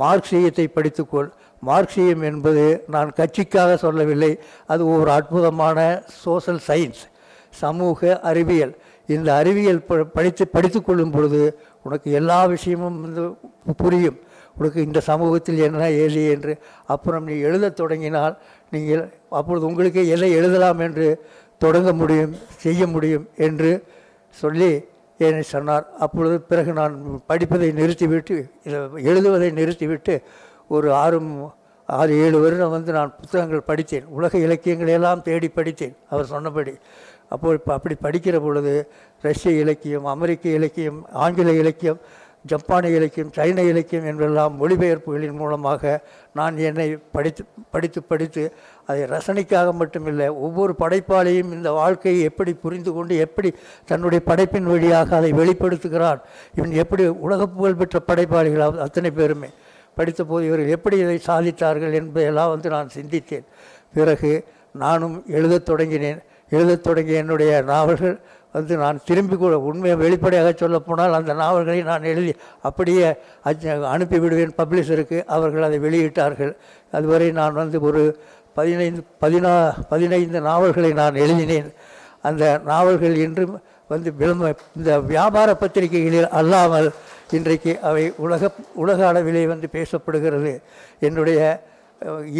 மார்க்சியத்தை 0.00 0.66
படித்துக்கொள். 0.74 1.30
மார்க்சியம் 1.66 2.22
என்பது 2.22 2.84
நான் 2.88 3.12
கட்சிக்காக 3.16 3.74
சொல்லவில்லை. 3.74 4.38
அது 4.66 4.88
ஒரு 4.88 5.10
அற்புதமான 5.10 6.02
சோசல் 6.24 6.60
சயின்ஸ் 6.68 7.08
சமூக 7.50 8.20
அறிவியல். 8.20 8.76
இந்த 9.06 9.34
அறிவியல் 9.34 9.82
ப- 9.82 10.04
படித்து 10.04 10.48
படித்து 10.48 10.82
கொள்ளும் 10.82 11.10
பொழுது 11.10 11.58
உனக்கு 11.82 12.12
எல்லா 12.12 12.44
விஷயமும் 12.44 13.00
வந்து 13.00 13.34
புரியும். 13.76 14.18
உனக்கு 14.56 14.82
இந்த 14.82 15.00
சமூகத்தில் 15.00 15.58
என்ன 15.58 15.90
ஏது 15.90 16.30
என்று. 16.30 16.58
அப்புறம் 16.86 17.24
நீ 17.24 17.38
எழுதத் 17.38 17.76
தொடங்கினால் 17.76 18.38
நீங்கள் 18.70 19.12
அப்பொழுது 19.30 19.66
உங்களுக்கே 19.66 20.06
எதை 20.06 20.30
எழுதலாம் 20.30 20.78
என்று 20.78 21.26
தொடங்க 21.58 21.92
முடியும் 21.92 22.36
செய்ய 22.56 22.86
முடியும் 22.86 23.28
என்று 23.36 23.82
சொல்லி 24.30 24.84
என்னை 25.18 25.42
சொன்னார் 25.42 25.86
அப்பொழுது 25.98 26.36
பிறகு 26.40 26.72
நான் 26.72 26.94
படிப்பதை 27.26 27.68
நிறுத்திவிட்டு 27.72 28.36
எழுதுவதை 29.10 29.48
நிறுத்திவிட்டு 29.50 30.14
ஒரு 30.68 30.88
ஆறு 31.02 31.18
ஆறு 31.88 32.12
ஏழு 32.24 32.38
வருடம் 32.40 32.70
வந்து 32.70 32.92
நான் 32.92 33.14
புத்தகங்கள் 33.20 33.68
படித்தேன். 33.68 34.06
உலக 34.08 34.38
இலக்கியங்களை 34.38 34.92
எல்லாம் 34.92 35.22
தேடி 35.22 35.48
படித்தேன். 35.48 35.94
அவர் 36.10 36.26
சொன்னபடி. 36.26 36.74
அப்போ 37.28 37.52
இப்போ 37.52 37.72
அப்படி 37.74 37.94
படிக்கிற 38.02 38.36
பொழுது 38.40 38.72
ரஷ்ய 39.24 39.50
இலக்கியம் 39.50 40.04
அமெரிக்க 40.04 40.48
இலக்கியம் 40.48 40.98
ஆங்கில 41.24 41.52
இலக்கியம் 41.52 42.00
ஜப்பானிய 42.46 42.98
இலக்கியம் 42.98 43.30
சைன 43.36 43.64
இலக்கியம் 43.70 44.04
என்றெல்லாம் 44.04 44.52
மொழிபெயர்ப்புகளின் 44.60 45.38
மூலமாக 45.40 46.00
நான் 46.32 46.56
என்னை 46.68 46.96
படித்து 47.12 47.44
படித்து 47.70 48.02
படித்து 48.02 48.42
அதை 48.88 49.02
ரசனைக்காக 49.14 49.72
மட்டுமில்லை 49.80 50.28
ஒவ்வொரு 50.46 50.72
படைப்பாளியும் 50.82 51.52
இந்த 51.56 51.70
வாழ்க்கையை 51.78 52.20
எப்படி 52.30 52.52
புரிந்து 52.64 52.92
கொண்டு 52.96 53.14
எப்படி 53.26 53.50
தன்னுடைய 53.90 54.24
படைப்பின் 54.26 54.70
வழியாக 54.72 55.16
அதை 55.16 55.30
வெளிப்படுத்துகிறான் 55.40 56.20
இவன் 56.56 56.72
எப்படி 56.82 57.06
உலக 57.26 57.48
புகழ்பெற்ற 57.56 57.98
படைப்பாளிகள் 58.06 58.78
அத்தனை 58.86 59.10
பேருமே. 59.10 59.50
படித்தபோது 59.98 60.46
இவர்கள் 60.48 60.74
எப்படி 60.76 60.96
இதை 61.04 61.16
சாதித்தார்கள் 61.26 61.98
என்பதையெல்லாம் 62.00 62.52
வந்து 62.54 62.68
நான் 62.76 62.94
சிந்தித்தேன். 62.96 63.46
பிறகு 63.94 64.32
நானும் 64.84 65.16
எழுதத் 65.38 65.68
தொடங்கினேன். 65.70 66.20
எழுதத் 66.56 66.86
தொடங்கிய 66.88 67.22
என்னுடைய 67.22 67.52
நாவல்கள் 67.70 68.18
வந்து 68.52 68.74
நான் 68.82 69.00
திரும்பி 69.08 69.36
கூட 69.36 69.54
உண்மையை 69.68 69.96
வெளிப்படையாக 70.02 70.52
சொல்லப்போனால் 70.56 71.16
அந்த 71.18 71.32
நாவல்களை 71.40 71.80
நான் 71.88 72.08
எழுதி 72.12 72.32
அப்படியே 72.68 73.08
அனுப்பிவிடுவேன் 73.92 74.56
பப்ளிஷருக்கு 74.60 75.18
அவர்கள் 75.36 75.66
அதை 75.68 75.78
வெளியிட்டார்கள். 75.86 76.52
அதுவரை 76.96 77.28
நான் 77.40 77.58
வந்து 77.60 77.78
ஒரு 77.88 78.02
பதினைந்து 78.54 79.02
பதினா 79.22 79.52
பதினைந்து 79.88 80.40
நாவல்களை 80.40 80.92
நான் 80.92 81.14
எழுதினேன். 81.14 81.70
அந்த 82.28 82.44
நாவல்கள் 82.64 83.16
இன்றும் 83.16 83.60
வந்து 83.88 84.14
விளம்ப 84.14 84.54
இந்த 84.76 85.00
வியாபார 85.00 85.54
பத்திரிகைகளில் 85.54 86.28
அல்லாமல் 86.28 86.88
இன்றைக்கு 87.30 87.72
அவை 87.80 88.12
உலக 88.16 88.50
உலக 88.74 89.12
அளவிலே 89.12 89.46
வந்து 89.46 89.68
பேசப்படுகிறது. 89.72 90.52
என்னுடைய 91.00 91.40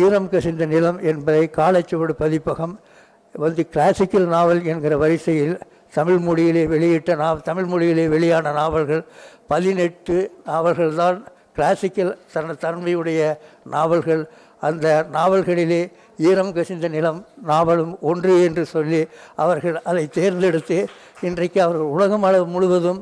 ஈரம் 0.02 0.28
கசிந்த 0.28 0.66
நிலம் 0.66 0.98
என்பதை 1.10 1.50
காலச்சுவடு 1.56 2.10
பதிப்பகம் 2.10 2.74
வந்து 3.34 3.68
கிளாசிக்கல் 3.68 4.28
நாவல் 4.34 4.62
என்கிற 4.64 4.96
வரிசையில் 4.96 5.56
தமிழ் 5.96 6.20
மொழியிலே 6.26 6.62
வெளியிட்ட 6.74 7.14
நா 7.14 7.34
தமிழ் 7.48 7.68
மொழியிலே 7.72 8.08
வெளியான 8.08 8.52
நாவல்கள் 8.52 9.02
பதினெட்டு 9.46 10.16
நாவல்கள் 10.44 10.94
தான் 10.94 11.18
கிளாசிக்கல் 11.54 12.12
தன 12.32 12.54
தன்மையுடைய 12.54 13.20
நாவல்கள். 13.64 14.22
அந்த 14.60 14.86
நாவல்களிலே 15.12 15.82
ஈரம் 16.28 16.54
கசிந்த 16.56 16.88
நிலம் 16.88 17.20
நாவலும் 17.50 17.92
ஒன்று 18.00 18.34
என்று 18.46 18.64
சொல்லி 18.74 19.02
அவர்கள் 19.44 19.76
அதை 19.90 20.04
தேர்ந்தெடுத்து 20.18 20.78
இன்றைக்கு 21.28 21.60
அவர்கள் 21.66 21.94
உலகம் 21.96 22.26
அளவு 22.30 22.46
முழுவதும் 22.46 23.00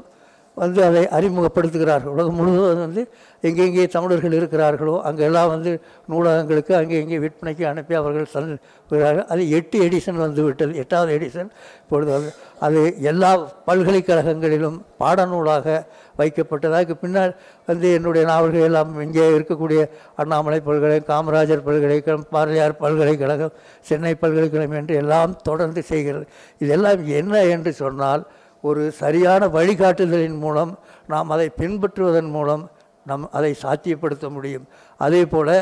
வந்து 0.57 0.81
அதை 0.85 1.01
அறிமுகப்படுத்துகிறார்கள். 1.17 2.13
உலகம் 2.17 2.39
முழுவதும் 2.41 2.85
வந்து 2.85 3.03
எங்கெங்கே 3.43 3.85
தமிழர்கள் 3.95 4.37
இருக்கிறார்களோ 4.39 4.95
அங்கெல்லாம் 5.09 5.51
வந்து 5.55 5.73
நூலகங்களுக்கு 6.13 6.73
அங்கே 6.79 7.01
இங்கே 7.03 7.19
விற்பனைக்கு 7.25 7.65
அனுப்பி 7.71 7.95
அவர்கள் 8.01 8.31
தந்துகிறார்கள் 8.35 9.27
அது 9.33 9.43
எட்டு 9.59 9.79
எடிஷன் 9.89 10.23
வந்து 10.25 10.43
விட்டது. 10.47 10.73
எட்டாவது 10.83 11.13
எடிஷன் 11.19 11.51
இப்பொழுது 11.83 12.33
அது 12.67 12.81
எல்லா 13.11 13.33
பல்கலைக்கழகங்களிலும் 13.69 14.79
பாடநூலாக 15.03 15.77
வைக்கப்பட்டது? 16.19 16.75
அதுக்கு 16.79 16.97
பின்னால் 17.03 17.33
வந்து 17.69 17.87
என்னுடைய 17.97 18.23
நாவல்கள் 18.31 18.67
எல்லாம் 18.69 18.91
இங்கே 19.07 19.27
இருக்கக்கூடிய 19.37 19.81
அண்ணாமலை 20.23 20.59
பல்கலை 20.69 20.99
காமராஜர் 21.13 21.65
பல்கலைக்கழகம் 21.69 22.27
பாரதியார் 22.35 22.75
பல்கலைக்கழகம் 22.83 23.55
சென்னை 23.91 24.15
பல்கலைக்கழகம் 24.23 24.79
என்று 24.81 24.97
எல்லாம் 25.03 25.35
தொடர்ந்து 25.49 25.83
செய்கிறது. 25.93 26.27
இதெல்லாம் 26.65 27.03
என்ன 27.21 27.45
என்று 27.55 27.73
சொன்னால் 27.83 28.25
ஒரு 28.69 28.85
சரியான 29.03 29.43
வழிகாட்டுதலின் 29.57 30.39
மூலம் 30.45 30.73
நாம் 31.13 31.33
அதை 31.35 31.49
பின்பற்றுவதன் 31.61 32.31
மூலம் 32.37 32.65
நம் 33.11 33.27
அதை 33.39 33.51
சாத்தியப்படுத்த 33.65 34.27
முடியும். 34.37 34.65
அதே 35.07 35.21
போல் 35.33 35.55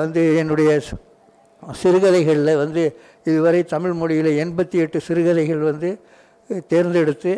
வந்து 0.00 0.22
என்னுடைய 0.40 0.70
சிறுகதைகளில் 1.80 2.60
வந்து 2.62 2.82
இதுவரை 3.28 3.60
தமிழ் 3.72 3.94
மொழியில் 4.00 4.30
எண்பத்தி 4.42 4.76
எட்டு 4.82 4.98
சிறுகதைகள் 5.06 5.62
வந்து 5.70 5.88
தேர்ந்தெடுத்து 6.72 7.32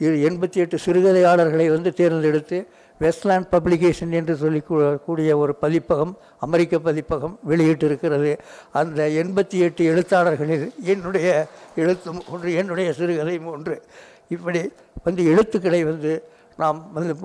எண்பத்தி 0.00 0.54
எட்டு 0.54 0.78
சிறுகதையாளர்களை 0.86 1.66
வந்து 1.68 1.92
தேர்ந்தெடுத்து 1.92 2.66
வெஸ்ட்லேண்ட் 3.00 3.48
பப்ளிகேஷன் 3.52 4.10
என்று 4.10 4.36
சொல்லி 4.36 4.60
கூடிய 5.04 5.38
ஒரு 5.38 5.54
பதிப்பகம் 5.54 6.16
அமெரிக்க 6.38 6.78
பதிப்பகம் 6.78 7.38
வெளியிட்டிருக்கிறது. 7.48 8.38
அந்த 8.72 9.08
எண்பத்தி 9.08 9.58
எட்டு 9.66 9.84
எழுத்தாளர்களில் 9.84 10.72
என்னுடைய 10.82 11.46
எழுத்தும் 11.76 12.22
ஒன்று 12.28 12.54
என்னுடைய 12.54 12.94
சிறுகதையும் 12.98 13.44
ஒன்று. 13.44 13.82
இப்படி 14.28 14.70
வந்து 15.04 15.24
எழுத்துக்களை 15.24 15.84
வந்து 15.84 16.22
நாம் 16.56 16.90
வந்து 16.92 17.16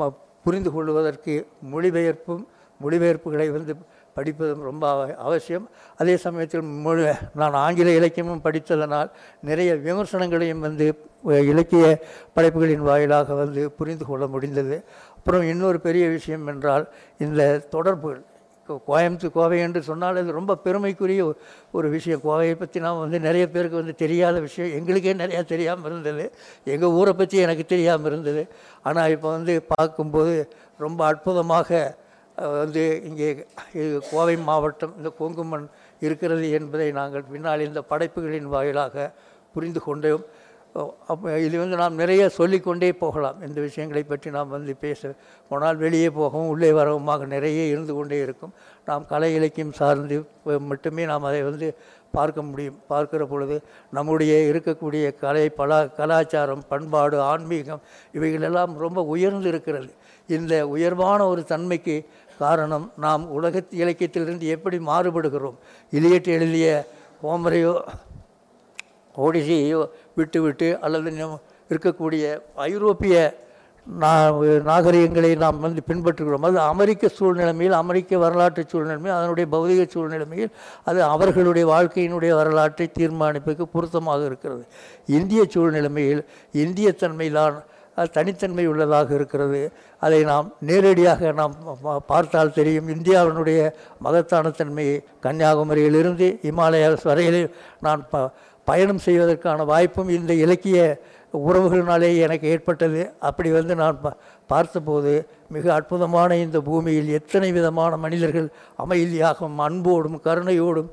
புரிந்து 0.43 0.71
கொள்வதற்கு 0.71 1.47
மொழிபெயர்ப்பும் 1.71 2.43
மொழிபெயர்ப்புகளை 2.83 3.47
வந்து 3.49 3.75
படிப்பதும் 4.21 4.61
ரொம்ப 4.61 4.89
அவ- 4.89 5.15
அவசியம். 5.15 5.69
அதே 5.97 6.17
சமயத்தில் 6.17 6.61
மொழி 6.61 7.05
நான் 7.35 7.53
ஆங்கில 7.53 7.89
இலக்கியமும் 7.89 8.41
படித்ததனால் 8.43 9.09
நிறைய 9.41 9.75
விமர்சனங்களையும் 9.75 10.59
வந்து 10.59 10.97
இலக்கிய 11.23 11.99
படைப்புகளின் 12.33 12.81
வாயிலாக 12.81 13.33
வந்து 13.33 13.71
புரிந்து 13.71 14.05
கொள்ள 14.05 14.27
முடிந்தது. 14.27 14.83
அப்புறம் 15.15 15.41
இன்னொரு 15.41 15.79
பெரிய 15.79 16.07
விஷயம் 16.07 16.47
என்றால் 16.47 16.89
இந்த 17.17 17.57
தொடர்புகள். 17.57 18.21
கோ- 18.67 18.79
கோயம்புத்தூர் 18.87 19.31
கோவை 19.31 19.59
என்று 19.59 19.81
சொன்னால் 19.81 20.15
அது 20.15 20.31
ரொம்ப 20.31 20.55
பெருமைக்குரிய 20.55 21.35
ஒரு 21.71 21.89
விஷயம். 21.89 22.19
கோவையை 22.19 22.53
பற்றி 22.53 22.79
நாம் 22.79 22.99
வந்து 22.99 23.19
நிறைய 23.19 23.49
பேருக்கு 23.49 23.75
வந்து 23.75 23.95
தெரியாத 23.95 24.39
விஷயம். 24.39 24.77
எங்களுக்கே 24.77 25.13
நிறையா 25.13 25.45
தெரியாமல் 25.45 25.91
இருந்தது. 25.91 26.31
எங்கள் 26.63 26.89
ஊரை 26.89 27.13
பற்றி 27.13 27.37
எனக்கு 27.37 27.65
தெரியாமல் 27.65 28.11
இருந்தது. 28.11 28.47
ஆனால் 28.83 29.09
இப்போ 29.09 29.31
வந்து 29.31 29.63
பார்க்கும்போது 29.67 30.49
ரொம்ப 30.77 31.05
அற்புதமாக 31.05 31.95
வந்து 32.61 32.83
இங்கே 33.09 33.29
இது 33.79 33.89
கோவை 34.11 34.35
மாவட்டம் 34.49 34.93
இந்த 34.99 35.09
கொங்கு 35.19 35.43
மண் 35.51 35.65
இருக்கிறது 36.05 36.45
என்பதை 36.59 36.87
நாங்கள் 36.99 37.29
பின்னால் 37.33 37.67
இந்த 37.69 37.81
படைப்புகளின் 37.91 38.53
வாயிலாக 38.53 39.11
புரிந்து 39.55 39.81
கொண்டோம். 39.87 40.23
அப்போ 41.11 41.31
இது 41.45 41.55
வந்து 41.61 41.77
நாம் 41.81 41.97
நிறைய 42.01 42.23
சொல்லிக்கொண்டே 42.37 42.89
போகலாம். 43.01 43.39
இந்த 43.47 43.59
விஷயங்களை 43.65 44.03
பற்றி 44.11 44.29
நாம் 44.35 44.53
வந்து 44.55 44.73
பேச 44.83 45.11
போனால் 45.49 45.81
வெளியே 45.85 46.09
போகவும் 46.19 46.51
உள்ளே 46.53 46.69
வரவுமாக 46.77 47.25
நிறைய 47.33 47.63
இருந்து 47.71 47.93
கொண்டே 47.97 48.19
இருக்கும். 48.25 48.53
நாம் 48.89 49.09
கலை 49.11 49.31
இலக்கியம் 49.39 49.73
சார்ந்து 49.79 50.17
மட்டுமே 50.69 51.05
நாம் 51.11 51.27
அதை 51.29 51.41
வந்து 51.49 51.67
பார்க்க 52.17 52.41
முடியும். 52.51 52.77
பார்க்கிற 52.91 53.25
பொழுது 53.33 53.57
நம்முடைய 53.97 54.33
இருக்கக்கூடிய 54.51 55.03
கலை 55.23 55.45
பலா 55.59 55.79
கலாச்சாரம் 55.99 56.63
பண்பாடு 56.71 57.19
ஆன்மீகம் 57.31 57.83
இவைகளெல்லாம் 58.17 58.73
ரொம்ப 58.85 59.03
உயர்ந்து 59.15 59.49
இருக்கிறது. 59.53 59.91
இந்த 60.27 60.67
உயர்வான 60.67 61.27
ஒரு 61.27 61.43
தன்மைக்கு 61.43 62.05
காரணம் 62.37 62.91
நாம் 62.97 63.29
உலக 63.29 63.63
இலக்கியத்திலிருந்து 63.71 64.47
எப்படி 64.47 64.77
மாறுபடுகிறோம்? 64.77 65.57
இலியட் 65.91 66.27
எழுதிய 66.27 66.87
ஹோமரையோ 67.23 67.81
ஓடிசியையோ 69.17 69.89
விட்டுவிட்டு 70.15 70.79
அல்லது 70.79 71.11
நம்ம 71.11 71.39
இருக்கக்கூடிய 71.69 72.41
ஐரோப்பிய 72.55 73.15
நா 73.85 74.29
நாகரிகங்களை 74.63 75.35
நாம் 75.35 75.59
வந்து 75.59 75.81
பின்பற்றுகிறோம். 75.87 76.41
அது 76.41 76.59
அமெரிக்க 76.59 77.09
சூழ்நிலைமையில் 77.19 77.71
அமெரிக்க 77.71 78.17
வரலாற்று 78.17 78.65
சூழ்நிலைமையில் 78.71 79.17
அதனுடைய 79.17 79.45
பௌதிக 79.51 79.87
சூழ்நிலைமையில் 79.93 80.51
அது 80.83 81.03
அவர்களுடைய 81.03 81.67
வாழ்க்கையினுடைய 81.73 82.35
வரலாற்றை 82.35 82.89
தீர்மானிப்பதற்கு 82.99 83.61
பொருத்தமாக 83.61 84.25
இருக்கிறது. 84.25 84.65
இந்திய 85.07 85.43
சூழ்நிலைமையில் 85.53 86.23
இந்திய 86.51 86.91
தன்மைதான் 86.91 87.63
அது 88.01 88.09
தனித்தன்மை 88.11 88.65
உள்ளதாக 88.67 89.15
இருக்கிறது. 89.15 89.61
அதை 89.99 90.23
நாம் 90.23 90.53
நேரடியாக 90.59 91.31
நாம் 91.31 91.55
பா- 91.83 91.97
பார்த்தால் 92.07 92.53
தெரியும். 92.53 92.89
இந்தியாவினுடைய 92.89 93.71
மகத்தான 93.99 94.49
தன்மையை 94.49 94.97
கன்னியாகுமரியிலிருந்து 95.23 96.27
இமாலயாஸ் 96.41 97.03
வரையில் 97.03 97.55
நான் 97.81 98.05
ப 98.09 98.29
பயணம் 98.63 98.97
செய்வதற்கான 98.97 99.63
வாய்ப்பும் 99.63 100.09
இந்த 100.09 100.33
இலக்கிய 100.33 100.99
உறவுகளினாலே 101.47 102.17
எனக்கு 102.17 102.47
ஏற்பட்டது. 102.47 103.11
அப்படி 103.19 103.51
வந்து 103.51 103.75
நான் 103.75 104.01
பா 104.01 104.15
பார்த்தபோது 104.47 105.13
மிக 105.49 105.73
அற்புதமான 105.73 106.35
இந்த 106.35 106.61
பூமியில் 106.61 107.09
எத்தனை 107.09 107.51
விதமான 107.51 107.97
மனிதர்கள் 107.97 108.49
அமைதியாகவும் 108.85 109.55
அன்போடும் 109.57 110.21
கருணையோடும் 110.23 110.89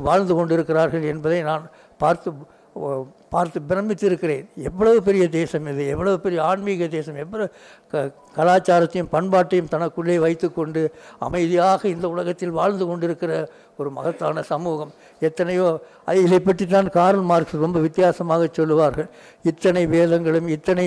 வாழ்ந்து 0.00 0.34
கொண்டிருக்கிறார்கள் 0.34 1.02
என்பதை 1.02 1.42
நான் 1.42 1.70
பார்த்து 1.98 2.32
பார்த்து 3.34 3.58
பிரமித்திருக்கிறேன். 3.70 4.44
எவ்வளவு 4.68 4.98
பெரிய 5.08 5.24
தேசம் 5.36 5.66
இது 5.72 5.82
எவ்வளவு 5.94 6.16
பெரிய 6.24 6.38
ஆன்மீக 6.50 6.86
தேசம் 6.96 7.18
எவ்வளவு 7.24 7.46
க 7.92 8.02
கலாச்சாரத்தையும் 8.38 9.10
பண்பாட்டையும் 9.14 9.70
தனக்குள்ளே 9.74 10.16
வைத்துக்கொண்டு 10.24 10.82
அமைதியாக 11.26 11.88
இந்த 11.94 12.06
உலகத்தில் 12.14 12.56
வாழ்ந்து 12.58 12.86
கொண்டிருக்கிற 12.90 13.32
ஒரு 13.80 13.90
மகத்தான 13.98 14.42
சமூகம். 14.52 14.92
எத்தனையோ 15.28 15.66
இதை 16.26 16.40
பற்றி 16.48 16.66
தான் 16.66 16.92
கார்ல் 16.98 17.24
மார்க்ஸ் 17.30 17.64
ரொம்ப 17.66 17.80
வித்தியாசமாக 17.86 18.48
சொல்லுவார்கள். 18.60 19.10
இத்தனை 19.52 19.84
வேதங்களும் 19.96 20.50
இத்தனை 20.58 20.86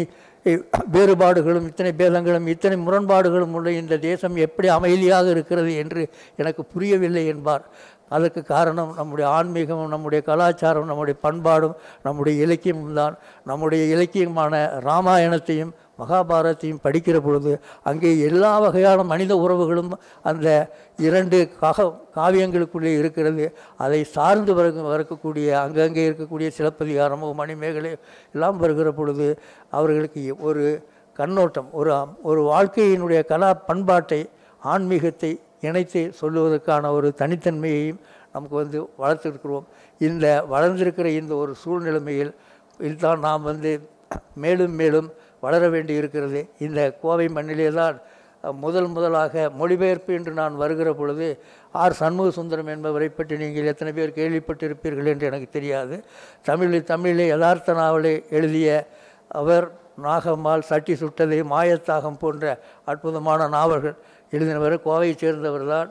வேறுபாடுகளும் 0.96 1.68
இத்தனை 1.70 1.92
பேதங்களும் 2.00 2.48
இத்தனை 2.54 2.75
முரண்பாடுகளும் 2.88 3.54
உள்ள 3.58 3.70
இந்த 3.80 3.96
தேசம் 4.10 4.36
எப்படி 4.46 4.68
அமைதியாக 4.75 5.30
இருக்கிறது 5.36 5.72
என்று 5.84 6.01
எனக்கு 6.42 6.63
புரியவில்லை 6.74 7.24
என்பார். 7.32 7.63
அதற்கு 8.10 8.44
காரணம் 8.44 8.94
நம்முடைய 8.96 9.30
ஆன்மீகமும் 9.32 9.88
நம்முடைய 9.88 10.24
கலாச்சாரம் 10.24 10.86
நம்முடைய 10.86 11.20
பண்பாடும் 11.22 11.75
நம்முடைய 12.03 12.46
இலக்கியமும் 12.46 12.94
தான். 12.94 13.18
நம்முடைய 13.44 13.86
இலக்கியமான 13.86 14.82
ராமாயணத்தையும் 14.86 15.74
மகாபாரதத்தையும் 16.00 16.82
படிக்கிற 16.84 17.20
பொழுது 17.20 17.60
அங்கே 17.84 18.20
எல்லா 18.20 18.60
வகையான 18.60 19.03
மனித 19.03 19.36
உறவுகளும் 19.36 19.92
அந்த 20.22 20.48
இரண்டு 20.98 21.50
கக 21.62 21.88
காவியங்களுக்குள்ளே 22.16 22.92
இருக்கிறது. 22.98 23.56
அதை 23.77 24.03
சார்ந்து 24.03 24.53
வர 24.53 24.70
வரக்கூடிய 24.70 25.60
அங்கங்கே 25.60 26.10
இருக்கக்கூடிய 26.10 26.50
சிலப்பதிகாரமோ 26.58 27.34
மணிமேகலை 27.34 27.96
எல்லாம் 28.34 28.58
வருகிற 28.58 28.92
பொழுது 28.92 29.40
அவர்களுக்கு 29.70 30.36
ஒரு 30.40 30.66
கண்ணோட்டம் 31.20 31.70
ஒரு 31.72 31.92
ஒரு 32.22 32.42
வாழ்க்கையினுடைய 32.42 33.25
கலா 33.25 33.53
பண்பாட்டை 33.53 34.29
ஆன்மீகத்தை 34.62 35.32
இணைத்து 35.70 36.01
சொல்லுவதற்கான 36.22 36.92
ஒரு 36.98 37.08
தனித்தன்மையையும் 37.22 38.00
நமக்கு 38.34 38.56
வந்து 38.62 38.80
வளர்த்துருக்கிறோம். 39.01 39.66
இந்த 40.08 40.25
வளர்ந்திருக்கிற 40.54 41.08
இந்த 41.22 41.34
ஒரு 41.44 41.54
சூழ்நிலைமையில் 41.64 42.32
இதுதான் 42.80 43.22
நாம் 43.28 43.48
வந்து 43.51 43.72
மேலும் 44.44 44.75
மேலும் 44.82 45.08
வளர 45.46 45.64
வேண்டி 45.74 45.94
இருக்கிறது 46.01 46.40
இந்த 46.66 46.80
கோவை 47.01 47.28
மண்ணிலே 47.38 47.70
தான் 47.80 47.98
முதல் 48.64 48.88
முதலாக 48.96 49.44
மொழிபெயர்ப்பு 49.60 50.12
என்று 50.18 50.32
நான் 50.40 50.56
வருகிற 50.62 50.90
பொழுது 51.00 51.28
ஆர் 51.84 51.96
சண்முக 52.00 52.32
சுந்தரம் 52.38 52.70
என்பவரை 52.74 53.08
பற்றி 53.10 53.36
நீங்கள் 53.44 53.70
எத்தனை 53.72 53.92
பேர் 53.98 54.18
கேள்விப்பட்டிருப்பீர்கள் 54.18 55.10
என்று 55.14 55.30
எனக்கு 55.30 55.50
தெரியாது. 55.56 55.96
தமிழில் 56.50 56.90
தமிழில் 56.92 57.32
யதார்த்த 57.34 57.75
நாவலை 57.80 58.14
எழுதிய 58.38 58.68
அவர் 59.42 59.68
நாகம்மாள் 60.06 60.68
சட்டி 60.70 60.94
சுட்டதை 61.01 61.40
மாயத்தாகம் 61.54 62.20
போன்ற 62.24 62.46
அற்புதமான 62.92 63.48
நாவல்கள் 63.58 63.98
எழுதினவர் 64.33 64.75
கோவையைச் 64.88 65.22
சேர்ந்தவர் 65.24 65.66
தான் 65.74 65.90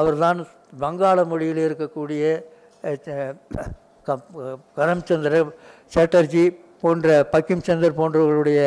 அவர்தான் 0.00 0.38
வங்காள 0.84 1.24
மொழியில் 1.32 1.64
இருக்கக்கூடிய 1.66 2.24
கரம்சந்திர 4.78 5.34
சேட்டர்ஜி 5.94 6.44
போன்ற 6.82 7.08
பக்கிம் 7.32 7.66
சந்தர் 7.66 7.98
போன்றவர்களுடைய 8.00 8.60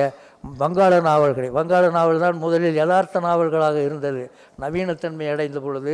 வங்காள 0.62 0.94
நாவல்களை 1.08 1.48
வங்காள 1.58 1.86
நாவல் 1.96 2.22
தான் 2.24 2.38
முதலில் 2.44 2.78
யதார்த்த 2.80 3.20
நாவல்களாக 3.20 3.78
இருந்தது. 3.88 4.24
நவீனத்தன்மை 4.64 5.28
அடைந்த 5.34 5.60
பொழுது 5.60 5.94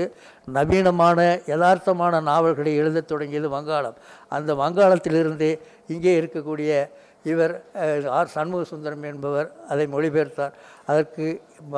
நவீனமான 0.57 1.19
யதார்த்தமான 1.51 2.21
நாவல்களை 2.29 2.73
எழுதத் 2.81 3.09
தொடங்கியது 3.11 3.49
வங்காளம். 3.55 3.97
அந்த 4.35 4.53
வங்காளத்திலிருந்து 4.63 5.49
இங்கே 5.93 6.13
இருக்கக்கூடிய 6.21 6.71
இவர் 7.31 7.53
ஆர். 8.17 8.29
சண்முக 8.35 8.63
சுந்தரம் 8.71 9.03
என்பவர் 9.09 9.49
அதை 9.71 9.85
மொழிபெயர்த்தார். 9.93 10.53
அதற்கு 10.91 11.25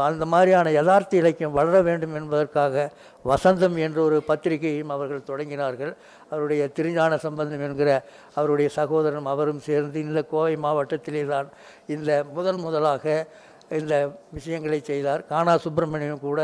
அந்த 0.09 0.25
மாதிரியான 0.33 0.71
யதார்த்த 0.77 1.17
இலக்கியம் 1.21 1.55
வளர 1.57 1.81
வேண்டும் 1.87 2.15
என்பதற்காக 2.19 2.85
வசந்தம் 3.31 3.75
என்ற 3.85 3.99
ஒரு 4.07 4.17
பத்திரிகையும் 4.29 4.93
அவர்கள் 4.95 5.27
தொடங்கினார்கள். 5.31 5.93
அவருடைய 6.31 6.61
திருஞான 6.77 7.17
சம்பந்தம் 7.25 7.65
என்கிற 7.67 7.89
அவருடைய 8.39 8.69
சகோதரன் 8.79 9.31
அவரும் 9.33 9.65
சேர்ந்து 9.69 9.99
இந்த 10.07 10.23
கோவை 10.33 10.55
மாவட்டத்திலே 10.67 11.25
தான் 11.33 11.49
இந்த 11.95 12.11
முதன் 12.37 12.63
முதலாக 12.67 13.03
இந்த 13.81 13.95
விஷயங்களை 14.37 14.79
செய்தார். 14.91 15.21
கானா 15.33 15.53
சுப்பிரமணியம் 15.65 16.25
கூட 16.29 16.41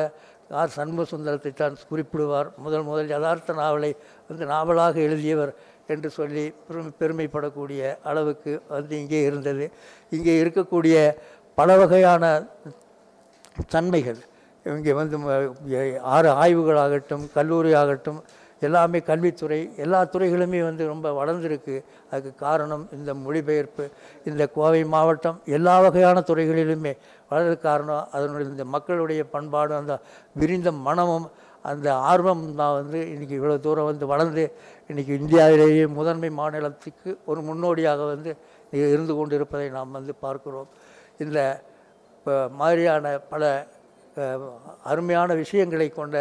ஆர். 0.59 0.71
சண்முக 0.75 1.03
சுந்தரத்தை 1.11 1.51
தான் 1.53 1.75
குறிப்பிடுவார். 1.89 2.47
முதல் 2.65 2.85
முதல் 2.87 3.11
யதார்த்த 3.15 3.55
நாவலை 3.59 3.91
வந்து 4.29 4.45
நாவலாக 4.53 4.95
எழுதியவர் 5.07 5.51
என்று 5.93 6.09
சொல்லி 6.17 6.43
பெருமை 6.67 6.91
பெருமைப்படக்கூடிய 7.01 7.81
அளவுக்கு 8.09 8.51
வந்து 8.75 8.93
இங்கே 9.01 9.21
இருந்தது. 9.29 9.65
இங்கே 10.17 10.35
இருக்கக்கூடிய 10.43 10.95
பல 11.57 11.77
வகையான 11.81 12.23
தன்மைகள் 13.73 14.19
இங்கே 14.65 14.93
வந்து 14.99 15.17
ஆறு 16.15 16.29
ஆய்வுகளாகட்டும் 16.41 17.25
கல்லூரி 17.37 17.71
ஆகட்டும் 17.81 18.21
எல்லாமே 18.67 18.99
கல்வித்துறை 19.09 19.57
எல்லா 19.83 19.99
துறைகளுமே 20.13 20.59
வந்து 20.67 20.83
ரொம்ப 20.91 21.07
வளர்ந்துருக்கு. 21.19 21.75
அதுக்கு 22.11 22.31
காரணம் 22.45 22.83
இந்த 22.97 23.11
மொழிபெயர்ப்பு 23.25 23.85
இந்த 24.29 24.43
கோவை 24.55 24.81
மாவட்டம் 24.95 25.37
எல்லா 25.57 25.75
வகையான 25.85 26.23
துறைகளிலுமே 26.29 26.93
வளர்றதுக்கு 27.31 27.67
காரணம் 27.69 28.03
அதனுடைய 28.15 28.47
இந்த 28.53 28.65
மக்களுடைய 28.75 29.23
பண்பாடும் 29.35 29.79
அந்த 29.81 29.95
விரிந்த 30.41 30.71
மனமும் 30.87 31.27
அந்த 31.65 31.87
ஆர்வம் 32.09 32.43
தான் 32.61 32.75
வந்து 32.79 32.99
இன்றைக்கி 33.13 33.35
இவ்வளோ 33.39 33.55
தூரம் 33.65 33.89
வந்து 33.89 34.05
வளர்ந்து 34.11 34.43
இன்றைக்கி 34.89 35.13
இந்தியாவிலேயே 35.21 35.85
முதன்மை 35.97 36.29
மாநிலத்துக்கு 36.39 37.09
ஒரு 37.29 37.41
முன்னோடியாக 37.49 38.05
வந்து 38.13 38.31
இருந்து 38.93 39.13
கொண்டிருப்பதை 39.19 39.67
நாம் 39.77 39.97
வந்து 39.99 40.13
பார்க்கிறோம். 40.25 40.69
இந்த 41.23 41.39
இப்போ 42.15 42.35
மாதிரியான 42.61 43.11
பல 43.33 43.43
அருமையான 44.91 45.35
விஷயங்களை 45.43 45.87
கொண்ட 45.89 46.17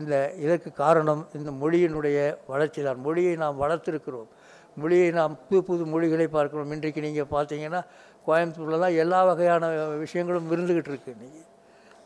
இந்த 0.00 0.14
இதற்கு 0.44 0.70
காரணம் 0.82 1.22
இந்த 1.38 1.50
மொழியினுடைய 1.62 2.18
வளர்ச்சி 2.52 2.80
தான். 2.82 3.00
மொழியை 3.06 3.34
நாம் 3.44 3.62
வளர்த்திருக்கிறோம். 3.64 4.28
மொழியை 4.82 5.08
நாம் 5.20 5.34
புது 5.48 5.60
புது 5.68 5.84
மொழிகளை 5.94 6.26
பார்க்கிறோம். 6.36 6.70
இன்றைக்கு 6.76 7.00
நீங்கள் 7.06 7.32
பார்த்தீங்கன்னா 7.36 7.80
கோயம்புத்தூரில் 8.26 8.84
தான் 8.84 8.98
எல்லா 9.04 9.20
வகையான 9.30 9.70
விஷயங்களும் 10.04 10.50
இருந்துக்கிட்டு 10.54 10.92
இருக்கு. 10.92 11.14
இன்றைக்கி 11.16 11.42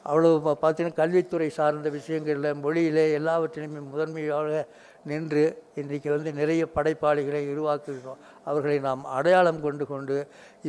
அவ்வளோ 0.09 0.31
பார்த்தீங்கன்னா 0.47 0.99
கல்வித்துறை 1.01 1.49
சார்ந்த 1.59 1.89
விஷயங்களில் 1.99 2.61
மொழியிலே 2.65 3.05
எல்லாவற்றிலுமே 3.19 3.81
முதன்மையாக 3.93 4.65
நின்று 5.11 5.43
இன்றைக்கு 5.81 6.09
வந்து 6.15 6.31
நிறைய 6.39 6.63
படைப்பாளிகளை 6.77 7.43
உருவாக்குகிறோம். 7.53 8.21
அவர்களை 8.49 8.79
நாம் 8.87 9.03
அடையாளம் 9.17 9.61
கொண்டு 9.67 9.85
கொண்டு 9.93 10.17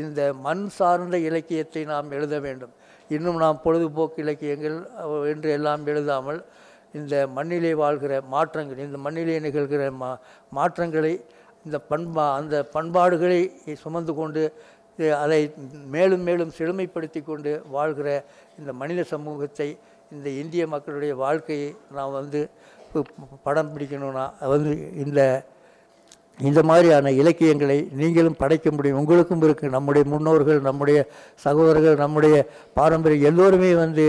இந்த 0.01 0.21
மண் 0.45 0.65
சார்ந்த 0.77 1.17
இலக்கியத்தை 1.29 1.81
நாம் 1.93 2.13
எழுத 2.17 2.35
வேண்டும். 2.45 2.73
இன்னும் 3.09 3.41
நாம் 3.43 3.61
பொழுதுபோக்கு 3.65 4.21
இலக்கியங்கள் 4.25 4.77
என்று 5.31 5.49
எல்லாம் 5.57 5.83
எழுதாமல் 5.91 6.39
இந்த 6.97 7.15
மண்ணிலே 7.37 7.71
வாழ்கிற 7.81 8.13
மாற்றங்கள் 8.33 8.85
இந்த 8.87 8.99
மண்ணிலே 9.05 9.37
நிகழ்கிற 9.45 9.83
மா 10.01 10.09
மாற்றங்களை 10.57 11.13
இந்த 11.65 11.77
பண்பா 11.91 12.25
அந்த 12.39 12.55
பண்பாடுகளை 12.75 13.39
சுமந்து 13.83 14.13
கொண்டு 14.19 14.43
அதை 15.13 15.39
மேலும் 15.87 16.23
மேலும் 16.23 16.51
செழுமைப்படுத்தி 16.57 17.21
கொண்டு 17.23 17.51
வாழ்கிற 17.69 18.09
இந்த 18.59 18.71
மனித 18.73 19.01
சமூகத்தை 19.03 19.69
இந்த 20.11 20.27
இந்திய 20.29 20.63
மக்களுடைய 20.67 21.13
வாழ்க்கையை 21.15 21.69
நாம் 21.91 22.11
வந்து 22.11 22.41
படம் 23.43 23.71
பிடிக்கணும்னா 23.73 24.25
வந்து 24.47 24.73
இந்த 24.95 25.21
இந்த 26.39 26.61
மாதிரியான 26.69 27.11
இலக்கியங்களை 27.11 27.77
நீங்களும் 27.99 28.37
படைக்க 28.41 28.71
முடியும். 28.71 28.99
உங்களுக்கும் 29.01 29.43
இருக்குது 29.45 29.73
நம்முடைய 29.75 30.03
முன்னோர்கள் 30.11 30.59
நம்முடைய 30.67 30.99
சகோதரர்கள் 31.45 31.97
நம்முடைய 32.03 32.35
பாரம்பரியம் 32.77 33.27
எல்லோருமே 33.31 33.71
வந்து 33.75 34.05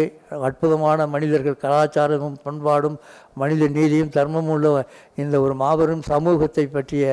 அற்புதமான 0.49 1.07
மனிதர்கள். 1.15 1.57
கலாச்சாரமும் 1.65 2.37
பண்பாடும் 2.43 2.99
மனித 3.43 3.69
நீதியும் 3.79 4.13
தர்மமும் 4.17 4.53
உள்ள 4.55 4.85
இந்த 5.23 5.37
ஒரு 5.41 5.55
மாபெரும் 5.63 6.05
சமூகத்தை 6.11 6.67
பற்றிய 6.67 7.05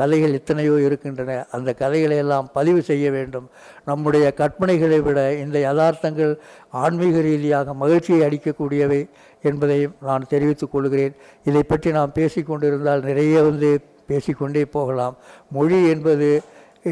கதைகள் 0.00 0.36
எத்தனையோ 0.40 0.74
இருக்கின்றன. 0.86 1.38
அந்த 1.50 1.70
கதைகளை 1.82 2.16
எல்லாம் 2.24 2.48
பதிவு 2.52 2.82
செய்ய 2.90 3.06
வேண்டும். 3.10 3.46
நம்முடைய 3.84 4.26
கற்பனைகளை 4.40 5.00
விட 5.08 5.20
இந்த 5.44 5.58
யதார்த்தங்கள் 5.68 6.34
ஆன்மீக 6.70 7.16
ரீதியாக 7.20 7.74
மகிழ்ச்சியை 7.84 8.20
அளிக்கக்கூடியவை 8.28 9.02
என்பதையும் 9.50 9.96
நான் 10.08 10.30
தெரிவித்துக் 10.34 10.74
கொள்கிறேன். 10.74 11.16
இதை 11.44 11.62
பற்றி 11.62 11.90
நாம் 12.00 12.16
பேசிக்கொண்டிருந்தால் 12.18 13.08
நிறைய 13.08 13.42
வந்து 13.42 13.70
பேசிக்கொண்டே 14.08 14.64
போகலாம். 14.76 15.14
மொழி 15.56 15.78
என்பது 15.92 16.28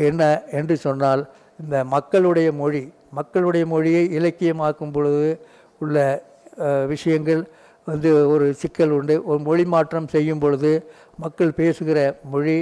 என்ன 0.08 0.22
என்று 0.58 0.74
சொன்னால் 0.86 1.22
இந்த 1.62 1.76
மக்களுடைய 1.94 2.48
மொழி 2.62 2.82
மக்களுடைய 3.18 3.64
மொழியை 3.72 4.02
இலக்கியமாக்கும் 4.18 4.92
பொழுது 4.96 5.30
உள்ள 5.82 5.96
விஷயங்கள் 6.92 7.42
வந்து 7.86 8.10
ஒரு 8.32 8.46
சிக்கல் 8.62 8.92
உண்டு. 8.98 9.14
ஒரு 9.30 9.40
மொழி 9.48 9.64
மாற்றம் 9.74 10.08
செய்யும் 10.14 10.42
பொழுது 10.44 10.70
மக்கள் 11.24 11.56
பேசுகிற 11.60 11.98
மொழி 12.32 12.56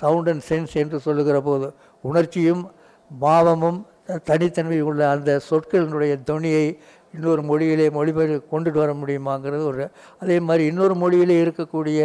சவுண்ட் 0.00 0.28
அண்ட் 0.32 0.44
சென்ஸ் 0.48 0.74
என்று 0.82 0.98
சொல்லுகிற 1.06 1.36
போது 1.40 1.68
உணர்ச்சியும் 2.04 2.62
பாவமும் 3.10 3.80
தனித்தன்மை 4.28 4.80
உள்ள 4.88 5.02
அந்த 5.14 5.30
சொற்களினுடைய 5.48 6.12
துணியை 6.30 6.66
இன்னொரு 7.14 7.42
மொழியிலே 7.42 7.86
மொழிபெயர் 7.90 8.32
கொண்டுட்டு 8.52 8.78
வர 8.82 8.92
முடியுமாங்கிறது 8.94 9.64
ஒரு 9.72 9.84
அதே 10.20 10.36
மாதிரி 10.40 10.64
இன்னொரு 10.70 10.94
மொழியிலே 11.02 11.36
இருக்கக்கூடிய 11.44 12.00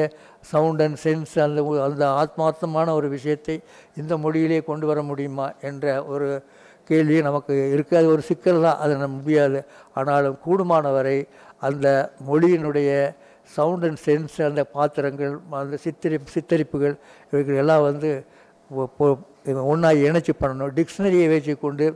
சவுண்ட் 0.51 0.81
அண்ட் 0.81 0.99
சென்ஸ் 1.03 1.33
அந்த 1.45 1.61
அந்த 1.87 2.03
ஆத்மார்த்தமான 2.21 2.93
ஒரு 2.99 3.09
விஷயத்தை 3.09 3.55
இந்த 3.95 4.17
மொழியிலே 4.17 4.59
கொண்டு 4.63 4.87
வர 4.87 5.01
முடியுமா 5.01 5.47
என்ற 5.61 6.05
ஒரு 6.05 6.29
கேள்வி 6.89 7.17
நமக்கு 7.21 7.53
இருக்காது 7.71 8.07
ஒரு 8.13 8.21
சிக்கல் 8.21 8.61
தான் 8.61 8.77
அது 8.77 8.93
நம்ம 8.95 9.17
முடியாது. 9.17 9.59
ஆனாலும் 9.93 10.39
கூடுமானவரை 10.45 11.17
அந்த 11.67 11.87
மொழியினுடைய 12.29 12.89
சவுண்ட் 13.55 13.85
அண்ட் 13.87 14.01
சென்ஸ் 14.05 14.35
அந்த 14.47 14.63
பாத்திரங்கள் 14.75 15.33
அந்த 15.61 15.77
சித்தரி 15.85 16.17
சித்தரிப்புகள் 16.35 16.95
இவைகள் 17.31 17.61
எல்லாம் 17.63 17.83
வந்து 17.89 18.11
ஒன்றா 19.71 19.89
இணைச்சி 20.07 20.33
பண்ணணும். 20.41 20.73
டிக்ஷனரியை 20.77 21.27
வச்சு 21.33 21.53
கொண்டு 21.59 21.87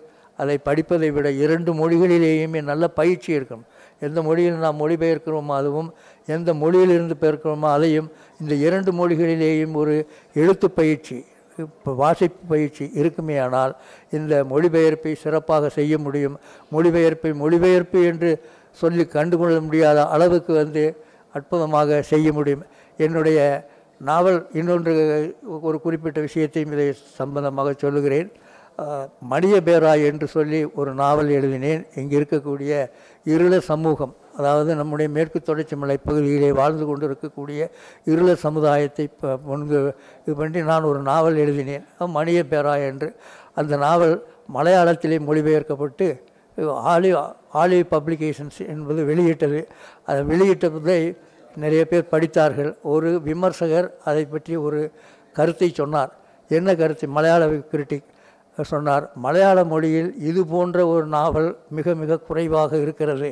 அதை 0.41 0.57
படிப்பதை 0.67 1.09
விட 1.15 1.27
இரண்டு 1.43 1.71
மொழிகளிலேயுமே 1.79 2.61
நல்ல 2.71 2.87
பயிற்சி 2.99 3.29
இருக்கணும் 3.37 3.67
எந்த 4.05 4.19
மொழியில் 4.27 4.65
நாம் 4.65 4.81
மொழிபெயர்க்கிறோமோ 4.81 5.53
அதுவும் 5.61 5.89
எந்த 6.27 6.49
மொழியிலிருந்து 6.53 7.15
பெயர்க்கிறோமோ 7.23 7.69
அதையும் 7.77 8.09
இந்த 8.41 8.53
இரண்டு 8.67 8.91
மொழிகளிலேயும் 8.99 9.75
ஒரு 9.81 9.95
எழுத்து 10.35 10.67
பயிற்சி 10.79 11.17
இப்போ 11.57 11.91
வாசிப்பு 12.01 12.41
பயிற்சி 12.51 12.85
இருக்குமே 12.99 13.35
ஆனால் 13.45 13.71
இந்த 14.17 14.33
மொழிபெயர்ப்பை 14.51 15.13
சிறப்பாக 15.23 15.69
செய்ய 15.77 15.93
முடியும். 15.97 16.35
மொழிபெயர்ப்பை 16.73 17.31
மொழிபெயர்ப்பு 17.41 17.99
என்று 18.11 18.31
சொல்லி 18.81 19.03
கண்டுகொள்ள 19.15 19.55
முடியாத 19.67 19.99
அளவுக்கு 20.15 20.53
வந்து 20.53 20.83
அற்புதமாக 21.35 22.01
செய்ய 22.11 22.27
முடியும். 22.37 22.63
என்னுடைய 22.99 23.39
நாவல் 24.01 24.39
இன்னொன்று 24.59 24.91
ஒரு 25.67 25.77
குறிப்பிட்ட 25.85 26.19
விஷயத்தையும் 26.27 26.73
இதை 26.75 26.87
சம்பந்தமாக 27.19 27.73
சொல்லுகிறேன். 27.83 28.29
அஹ், 28.77 29.07
பேராய் 29.63 30.05
என்று 30.05 30.27
சொல்லி 30.27 30.65
ஒரு 30.73 30.93
நாவல் 30.93 31.29
எழுதினேன். 31.29 31.83
இங்கே 31.95 32.17
இருக்கக்கூடிய 32.17 32.71
இருள 33.25 33.59
சமூகம் 33.61 34.13
அதாவது 34.37 34.75
நம்முடைய 34.75 35.11
மேற்கு 35.11 35.41
தொடர்ச்சி 35.41 35.75
மலை 35.75 35.97
பகுதியிலே 35.97 36.51
வாழ்ந்து 36.51 36.85
கொண்டு 36.85 37.05
இருக்கக்கூடிய 37.09 37.61
இருள 38.05 38.35
சமுதாயத்தை 38.35 39.05
முன்பு 39.43 39.79
இது 40.21 40.35
பண்ணி 40.35 40.61
நான் 40.63 40.83
ஒரு 40.83 41.01
நாவல் 41.01 41.35
எழுதினேன். 41.35 41.85
மணிய 42.09 42.43
பேராய் 42.49 42.87
என்று. 42.87 43.09
அந்த 43.53 43.77
நாவல் 43.77 44.15
மலையாளத்திலே 44.53 45.17
மொழிபெயர்க்கப்பட்டு 45.19 46.07
ஆலி 46.87 47.09
ஆலி 47.53 47.79
பப்ளிகேஷன்ஸ் 47.91 48.67
என்பது 48.67 49.03
வெளியிட்டது. 49.05 49.59
அதை 50.05 50.21
வெளியிட்டதை 50.23 50.99
நிறைய 51.55 51.85
பேர் 51.85 52.07
படித்தார்கள். 52.07 52.71
ஒரு 52.87 53.21
விமர்சகர் 53.21 53.89
அதை 54.03 54.25
பற்றி 54.25 54.55
ஒரு 54.57 54.79
கருத்தை 55.35 55.69
சொன்னார். 55.71 56.11
என்ன 56.51 56.75
கருத்து? 56.75 57.07
மலையாள 57.09 57.41
கிரிட்டிக் 57.71 58.07
சொன்னார். 58.63 59.05
மலையாள 59.25 59.57
மொழியில் 59.71 60.09
இது 60.29 60.41
போன்ற 60.53 60.77
ஒரு 60.93 61.05
நாவல் 61.15 61.49
மிக 61.77 61.93
மிக 62.01 62.19
குறைவாக 62.27 62.77
இருக்கிறது. 62.83 63.29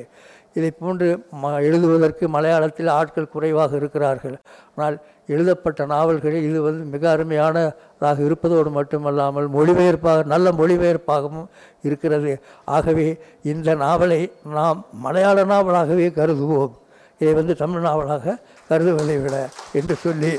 இதை 0.58 0.70
போன்று 0.82 1.08
ம 1.42 1.52
எழுதுவதற்கு 1.68 2.26
மலையாளத்தில் 2.36 2.90
ஆட்கள் 2.98 3.34
குறைவாக 3.34 3.72
இருக்கிறார்கள். 3.82 4.36
ஆனால் 4.76 4.98
எழுதப்பட்ட 5.34 5.86
நாவல்களில் 5.86 6.46
இது 6.50 6.60
வந்து 6.62 6.84
மிக 6.94 7.04
அருமையானதாக 7.16 8.18
இருப்பதோடு 8.28 8.72
மட்டுமல்லாமல் 8.78 9.48
மொழிபெயர்ப்பாக 9.56 10.26
நல்ல 10.34 10.52
மொழிபெயர்ப்பாகவும் 10.60 11.48
இருக்கிறது. 11.88 12.34
ஆகவே 12.66 13.08
இந்த 13.54 13.76
நாவலை 13.84 14.22
நாம் 14.58 14.86
மலையாள 15.06 15.46
நாவலாகவே 15.54 16.08
கருதுவோம். 16.20 16.76
இதை 17.22 17.34
வந்து 17.34 17.56
தமிழ் 17.64 17.86
நாவலாக 17.88 18.38
கருதுவதை 18.70 19.18
விட 19.24 19.36
என்று 19.80 19.96
சொல்லி 20.06 20.34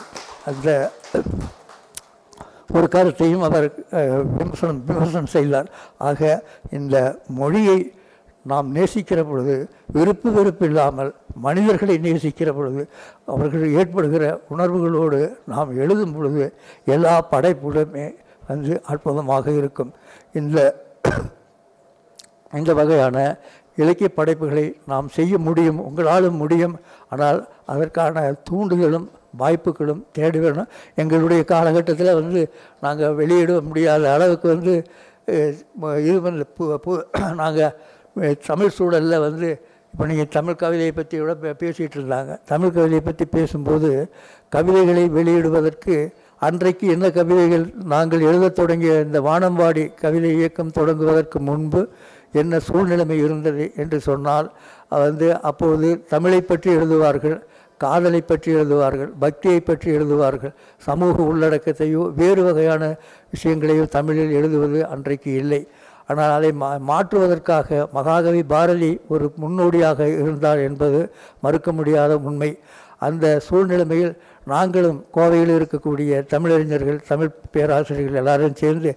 அந்த 0.51 0.68
ஒரு 2.68 2.87
கருத்தையும் 2.94 3.44
அவர் 3.48 3.66
விமர்சனம் 4.38 4.81
விமர்சனம் 4.88 5.31
செய்தார். 5.37 5.68
ஆக 6.09 6.20
இந்த 6.79 6.96
மொழியை 7.40 7.79
நாம் 8.50 8.68
நேசிக்கிற 8.76 9.20
பொழுது 9.29 9.55
விருப்பு 9.94 10.29
வெறுப்பு 10.37 10.64
இல்லாமல் 10.70 11.11
மனிதர்களை 11.46 11.94
நேசிக்கிற 12.07 12.50
பொழுது 12.59 12.83
அவர்கள் 13.35 13.64
ஏற்படுகிற 13.79 14.24
உணர்வுகளோடு 14.55 15.20
நாம் 15.52 15.70
எழுதும் 15.83 16.14
பொழுது 16.16 16.44
எல்லா 16.94 17.14
படைப்புகளுமே 17.33 18.07
வந்து 18.50 18.74
அற்புதமாக 18.92 19.46
இருக்கும். 19.61 19.92
இந்த 20.40 20.59
இந்த 22.61 22.72
வகையான 22.81 23.16
இலக்கிய 23.83 24.09
படைப்புகளை 24.18 24.66
நாம் 24.90 25.09
செய்ய 25.16 25.38
முடியும் 25.46 25.81
உங்களாலும் 25.87 26.38
முடியும். 26.42 26.76
ஆனால் 27.12 27.40
அதற்கான 27.72 28.22
தூண்டுதலும் 28.48 29.09
வாய்ப்புகளும் 29.37 30.03
தேடி 30.12 30.38
வேணும் 30.38 30.70
எங்களுடைய 30.94 31.42
காலகட்டத்தில் 31.44 32.14
வந்து 32.14 32.42
நாங்கள் 32.81 33.14
வெளியிட 33.14 33.61
முடியாத 33.61 34.12
அளவுக்கு 34.12 34.49
வந்து 34.49 34.75
இது 36.05 36.20
வந்து 36.29 36.44
பு- 36.57 37.05
நாங்கள் 37.35 37.72
தமிழ் 38.46 38.68
சூழலில் 38.68 39.18
வந்து 39.18 39.49
இப்போ 39.94 40.07
நீங்கள் 40.07 40.29
தமிழ் 40.29 40.55
கவிதையை 40.55 40.92
பற்றி 40.92 41.16
கூட 41.18 41.35
பே- 41.35 41.57
பேசிகிட்டு 41.61 41.96
இருந்தாங்க. 41.99 42.33
தமிழ் 42.44 42.70
கவிதையை 42.70 43.01
பற்றி 43.01 43.25
பேசும்போது 43.27 43.90
கவிதைகளை 44.49 45.05
வெளியிடுவதற்கு 45.11 45.94
அன்றைக்கு 46.40 46.87
என்ன 46.88 47.11
கவிதைகள் 47.11 47.64
நாங்கள் 47.85 48.20
எழுதத் 48.20 48.55
தொடங்கிய 48.55 49.01
இந்த 49.01 49.20
வானம்பாடி 49.20 49.94
கவிதை 49.94 50.33
இயக்கம் 50.33 50.72
தொடங்குவதற்கு 50.72 51.38
முன்பு 51.40 51.83
என்ன 52.33 52.61
சூழ்நிலைமை 52.61 53.18
இருந்தது 53.25 53.72
என்று 53.77 54.01
சொன்னால் 54.01 54.49
வந்து 54.99 55.40
அப்பொழுது 55.42 55.90
தமிழை 56.09 56.40
பற்றி 56.42 56.70
எழுதுவார்கள். 56.77 57.38
காதலை 57.80 58.20
பற்றி 58.20 58.50
எழுதுவார்கள் 58.58 59.10
பக்தியை 59.24 59.60
பற்றி 59.60 59.88
எழுதுவார்கள் 59.96 60.54
சமூக 60.86 61.16
உள்ளடக்கத்தையோ 61.32 62.02
வேறு 62.20 62.42
வகையான 62.46 62.82
விஷயங்களையோ 63.34 63.84
தமிழில் 63.96 64.36
எழுதுவது 64.38 64.80
அன்றைக்கு 64.94 65.32
இல்லை. 65.42 65.60
ஆனால் 66.10 66.32
அதை 66.38 66.50
மா 66.62 66.70
மாற்றுவதற்காக 66.90 67.88
மகாகவி 67.96 68.42
பாரதி 68.52 68.90
ஒரு 69.14 69.26
முன்னோடியாக 69.42 70.08
இருந்தார் 70.20 70.60
என்பது 70.68 71.00
மறுக்க 71.44 71.72
முடியாத 71.78 72.12
உண்மை. 72.28 72.50
அந்த 73.06 73.24
சூழ்நிலைமையில் 73.46 74.12
நாங்களும் 74.52 74.98
கோவையில் 75.16 75.52
இருக்கக்கூடிய 75.56 76.20
தமிழறிஞர்கள் 76.32 77.00
தமிழ் 77.08 77.32
பேராசிரியர்கள் 77.54 78.20
எல்லாரும் 78.20 78.58
சேர்ந்து 78.60 78.90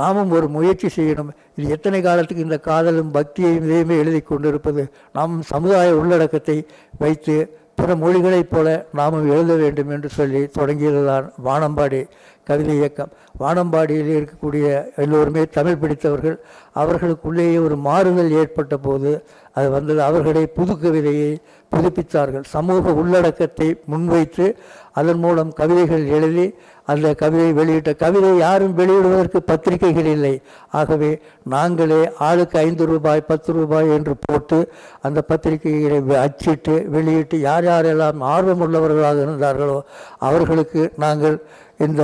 நாமும் 0.00 0.30
ஒரு 0.36 0.46
முயற்சி 0.56 0.88
செய்யணும். 0.96 1.32
இது 1.56 1.66
எத்தனை 1.76 2.00
காலத்துக்கு 2.06 2.46
இந்த 2.46 2.58
காதலும் 2.68 3.10
பக்தியையும் 3.16 3.66
இதையுமே 3.68 3.96
எழுதி 4.02 4.20
கொண்டிருப்பது. 4.20 4.84
நாம் 5.18 5.34
சமுதாய 5.52 5.98
உள்ளடக்கத்தை 6.02 6.56
வைத்து 7.02 7.36
பிற 7.74 7.94
மொழிகளைப் 7.94 8.50
போல 8.50 8.86
நாமும் 8.92 9.30
எழுத 9.30 9.54
வேண்டும் 9.54 9.88
என்று 9.88 10.08
சொல்லி 10.08 10.46
தொடங்கியதுதான் 10.46 11.32
வானம்பாடி. 11.44 12.02
கவிதை 12.48 12.74
இயக்கம். 12.76 13.12
வானம்பாடியில் 13.40 14.10
இருக்கக்கூடிய 14.18 14.66
எல்லோருமே 14.96 15.42
தமிழ் 15.56 15.80
பிடித்தவர்கள். 15.82 16.36
அவர்களுக்குள்ளேயே 16.72 17.58
ஒரு 17.58 17.76
மாறுதல் 17.76 18.36
ஏற்பட்ட 18.40 18.76
போது 18.76 19.10
அது 19.54 19.70
வந்தது. 19.70 20.02
அவர்களே 20.02 20.44
புது 20.46 20.74
கவிதையை 20.78 21.32
புதுப்பித்தார்கள். 21.72 22.44
சமூக 22.54 22.92
உள்ளடக்கத்தை 22.92 23.68
முன்வைத்து 23.86 24.46
அதன் 24.92 25.18
மூலம் 25.18 25.52
கவிதைகள் 25.52 26.04
எழுதி 26.06 26.46
அந்த 26.92 27.14
கவிதை 27.14 27.52
வெளியிட்ட 27.52 27.90
கவிதை 27.94 28.30
யாரும் 28.38 28.76
வெளியிடுவதற்கு 28.78 29.36
பத்திரிகைகள் 29.36 30.08
இல்லை. 30.16 30.32
ஆகவே 30.70 31.10
நாங்களே 31.54 32.00
ஆளுக்கு 32.18 32.58
ஐந்து 32.58 32.86
ரூபாய் 32.86 33.28
பத்து 33.30 33.52
ரூபாய் 33.52 33.90
என்று 33.90 34.14
போட்டு 34.20 34.58
அந்த 35.00 35.22
பத்திரிகைகளை 35.28 35.98
அச்சிட்டு 36.26 36.74
வெளியிட்டு 36.88 37.40
யார் 37.40 37.64
யாரெல்லாம் 37.64 38.20
ஆர்வமுள்ளவர்களாக 38.34 39.20
இருந்தார்களோ 39.26 39.78
அவர்களுக்கு 40.18 40.92
நாங்கள் 40.96 41.36
இந்த 41.80 42.02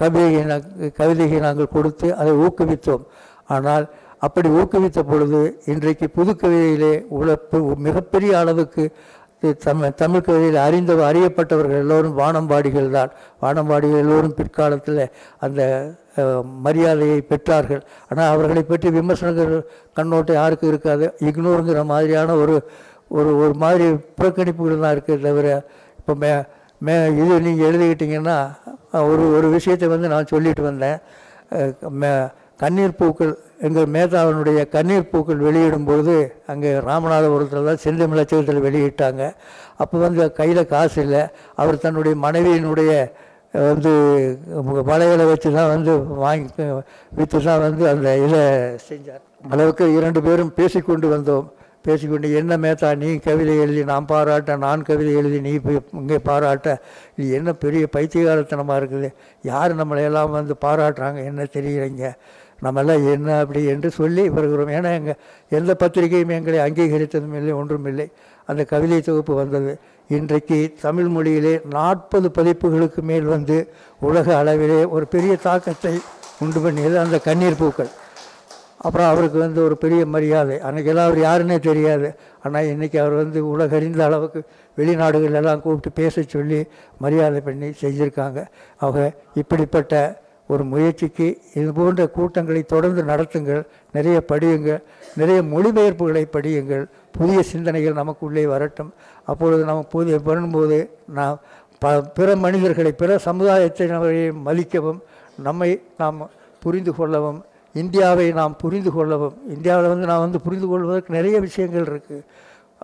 கவிதையை 0.00 0.42
கவிதையை 1.00 1.38
நாங்கள் 1.46 1.74
கொடுத்து 1.76 2.08
அதை 2.20 2.32
ஊக்குவித்தோம். 2.44 3.04
ஆனால் 3.54 3.86
அப்படி 4.26 4.48
ஊக்குவித்த 4.60 5.00
பொழுது 5.10 5.40
இன்றைக்கு 5.72 6.06
புது 6.16 6.32
கவிதையிலே 6.42 6.92
உள்ள 7.18 7.38
மிகப்பெரிய 7.86 8.32
அளவுக்கு 8.42 8.84
தமிழ் 9.64 9.94
தமிழ் 10.00 10.24
கவிதையில் 10.24 10.58
அறிந்த 10.64 10.94
அறியப்பட்டவர்கள் 11.10 11.82
எல்லோரும் 11.84 12.16
வானம்பாடிகள் 12.18 12.88
தான். 12.96 13.10
வானம்பாடிகள் 13.42 14.02
எல்லோரும் 14.04 14.34
பிற்காலத்தில் 14.40 15.00
அந்த 15.46 15.60
மரியாதையை 16.66 17.18
பெற்றார்கள். 17.30 17.82
ஆனால் 18.10 18.30
அவர்களை 18.32 18.62
பற்றி 18.62 18.88
விமர்சனங்கள் 18.98 19.52
கண்ணோட்டம் 19.98 20.38
யாருக்கும் 20.40 20.70
இருக்காது. 20.72 21.06
இக்னோருங்கிற 21.28 21.84
மாதிரியான 21.92 22.36
ஒரு 22.42 22.56
ஒரு 23.18 23.30
ஒரு 23.42 23.54
மாதிரி 23.62 23.86
புறக்கணிப்புகள் 24.18 24.84
தான் 24.84 24.94
இருக்குது 24.96 25.24
தவிர 25.28 25.46
இப்போ 26.00 26.14
மே 26.86 26.94
இது 27.22 27.34
நீங்கள் 27.46 27.66
எழுதிக்கிட்டிங்கன்னா 27.68 28.36
ஒரு 29.10 29.24
ஒரு 29.38 29.46
விஷயத்தை 29.56 29.86
வந்து 29.94 30.10
நான் 30.12 30.30
சொல்லிட்டு 30.32 30.62
வந்தேன். 30.70 30.98
மே 32.00 32.10
கண்ணீர் 32.62 32.98
பூக்கள் 33.00 33.32
எங்கள் 33.66 33.90
மேதாவனுடைய 33.94 34.60
கண்ணீர் 34.74 35.10
பூக்கள் 35.12 35.44
வெளியிடும் 35.46 35.86
பொழுது 35.88 36.14
அங்கே 36.52 36.70
ராமநாதபுரத்தில் 36.88 37.68
தான் 37.68 37.82
செந்தமிழ் 37.84 38.12
மிளச்சகத்தில் 38.12 38.64
வெளியிட்டாங்க. 38.66 39.22
அப்போ 39.82 39.96
வந்து 40.06 40.24
கையில் 40.40 40.70
காசு 40.74 40.98
இல்லை. 41.04 41.22
அவர் 41.60 41.82
தன்னுடைய 41.84 42.16
மனைவியினுடைய 42.26 42.92
வந்து 43.70 43.92
வளையலை 44.90 45.24
வச்சு 45.30 45.48
தான் 45.58 45.70
வந்து 45.74 45.92
வாங்கி 46.24 46.66
விற்று 47.18 47.38
தான் 47.46 47.62
வந்து 47.66 47.84
அந்த 47.92 48.08
இதை 48.26 48.42
செஞ்சார். 48.90 49.22
அளவுக்கு 49.54 49.84
இரண்டு 49.98 50.20
பேரும் 50.26 50.52
பேசிக்கொண்டு 50.58 51.08
வந்தோம். 51.14 51.46
பேசிக்கொண்டு 51.86 52.28
என்ன 52.40 52.56
மேத்தா 52.64 52.88
நீ 53.02 53.08
கவிதை 53.26 53.54
எழுதி 53.64 53.82
நான் 53.90 54.08
பாராட்ட 54.10 54.56
நான் 54.64 54.86
கவிதை 54.88 55.12
எழுதி 55.20 55.38
நீ 55.46 55.52
போய் 55.66 55.78
இங்கே 56.00 56.18
பாராட்ட. 56.28 56.76
இது 57.18 57.28
என்ன 57.38 57.52
பெரிய 57.64 57.84
பைத்தியகாரத்தனமாக 57.96 58.80
இருக்குது. 58.80 59.08
யார் 59.50 59.78
நம்மளை 59.80 60.02
எல்லாம் 60.08 60.36
வந்து 60.38 60.56
பாராட்டுறாங்க? 60.66 61.20
என்ன 61.30 61.46
தெரியலைங்க 61.56 62.10
நம்மெல்லாம் 62.64 63.04
என்ன 63.12 63.38
அப்படி 63.42 63.60
என்று 63.74 63.90
சொல்லி 63.98 64.24
வருகிறோம். 64.36 64.72
ஏன்னா 64.78 64.90
எங்கள் 64.98 65.20
எந்த 65.58 65.74
பத்திரிகையும் 65.82 66.34
எங்களை 66.38 66.58
அங்கீகரித்ததும் 66.66 67.36
இல்லை 67.38 67.54
ஒன்றும் 67.60 67.88
இல்லை. 67.92 68.06
அந்த 68.50 68.62
கவிதை 68.72 69.00
தொகுப்பு 69.08 69.34
வந்தது. 69.42 69.72
இன்றைக்கு 70.16 70.58
தமிழ் 70.84 71.10
மொழியிலே 71.16 71.54
நாற்பது 71.76 72.28
பதிப்புகளுக்கு 72.38 73.00
மேல் 73.10 73.26
வந்து 73.34 73.56
உலக 74.08 74.28
அளவிலே 74.42 74.78
ஒரு 74.96 75.06
பெரிய 75.14 75.34
தாக்கத்தை 75.48 75.94
உண்டு 76.44 76.60
பண்ணியது 76.64 76.96
அந்த 77.04 77.16
கண்ணீர் 77.28 77.60
பூக்கள். 77.62 77.90
அப்புறம் 78.84 79.08
அவருக்கு 79.08 79.38
வந்து 79.38 79.60
ஒரு 79.64 79.76
பெரிய 79.76 80.06
மரியாதை. 80.06 80.56
அன்றைக்கெல்லாம் 80.68 81.08
அவர் 81.08 81.20
யாருன்னே 81.28 81.58
தெரியாது. 81.58 82.08
ஆனால் 82.42 82.64
இன்றைக்கி 82.64 82.98
அவர் 83.02 83.12
வந்து 83.12 83.40
உலகறிந்த 83.52 84.00
அளவுக்கு 84.04 84.42
வெளிநாடுகளெல்லாம் 84.78 85.60
கூப்பிட்டு 85.60 85.90
பேச 86.00 86.22
சொல்லி 86.22 86.60
மரியாதை 86.98 87.40
பண்ணி 87.40 87.68
செஞ்சுருக்காங்க. 87.82 88.40
அவங்க 88.76 89.02
இப்படிப்பட்ட 89.34 90.22
ஒரு 90.46 90.64
முயற்சிக்கு 90.64 91.26
இது 91.54 91.72
போன்ற 91.72 92.04
கூட்டங்களை 92.08 92.62
தொடர்ந்து 92.62 93.02
நடத்துங்கள். 93.02 93.60
நிறைய 93.92 94.22
படியுங்கள். 94.32 94.80
நிறைய 95.16 95.42
மொழிபெயர்ப்புகளை 95.42 96.24
படியுங்கள். 96.36 96.84
புதிய 97.18 97.42
சிந்தனைகள் 97.42 98.00
நமக்குள்ளே 98.00 98.46
வரட்டும். 98.46 98.90
அப்பொழுது 99.24 99.62
நம்ம 99.64 99.82
புதிய 99.96 100.16
பண்ணும்போது 100.26 100.78
நாம் 101.18 101.38
ப 101.82 101.92
பிற 102.00 102.36
மனிதர்களை 102.36 102.92
பிற 102.92 103.18
சமுதாயத்தை 103.18 103.86
நம்மை 103.86 104.16
மதிக்கவும் 104.48 105.00
நம்மை 105.42 105.70
நாம் 105.98 106.18
புரிந்து 106.62 106.94
கொள்ளவும் 106.94 107.40
இந்தியாவை 107.74 108.32
நாம் 108.32 108.56
புரிந்து 108.56 108.92
கொள்ளவும் 108.92 109.36
இந்தியாவில் 109.48 109.88
வந்து 109.88 110.06
நாம் 110.06 110.20
வந்து 110.20 110.40
புரிந்து 110.40 110.66
கொள்வதற்கு 110.66 111.12
நிறைய 111.12 111.40
விஷயங்கள் 111.40 111.84
இருக்குது 111.84 112.24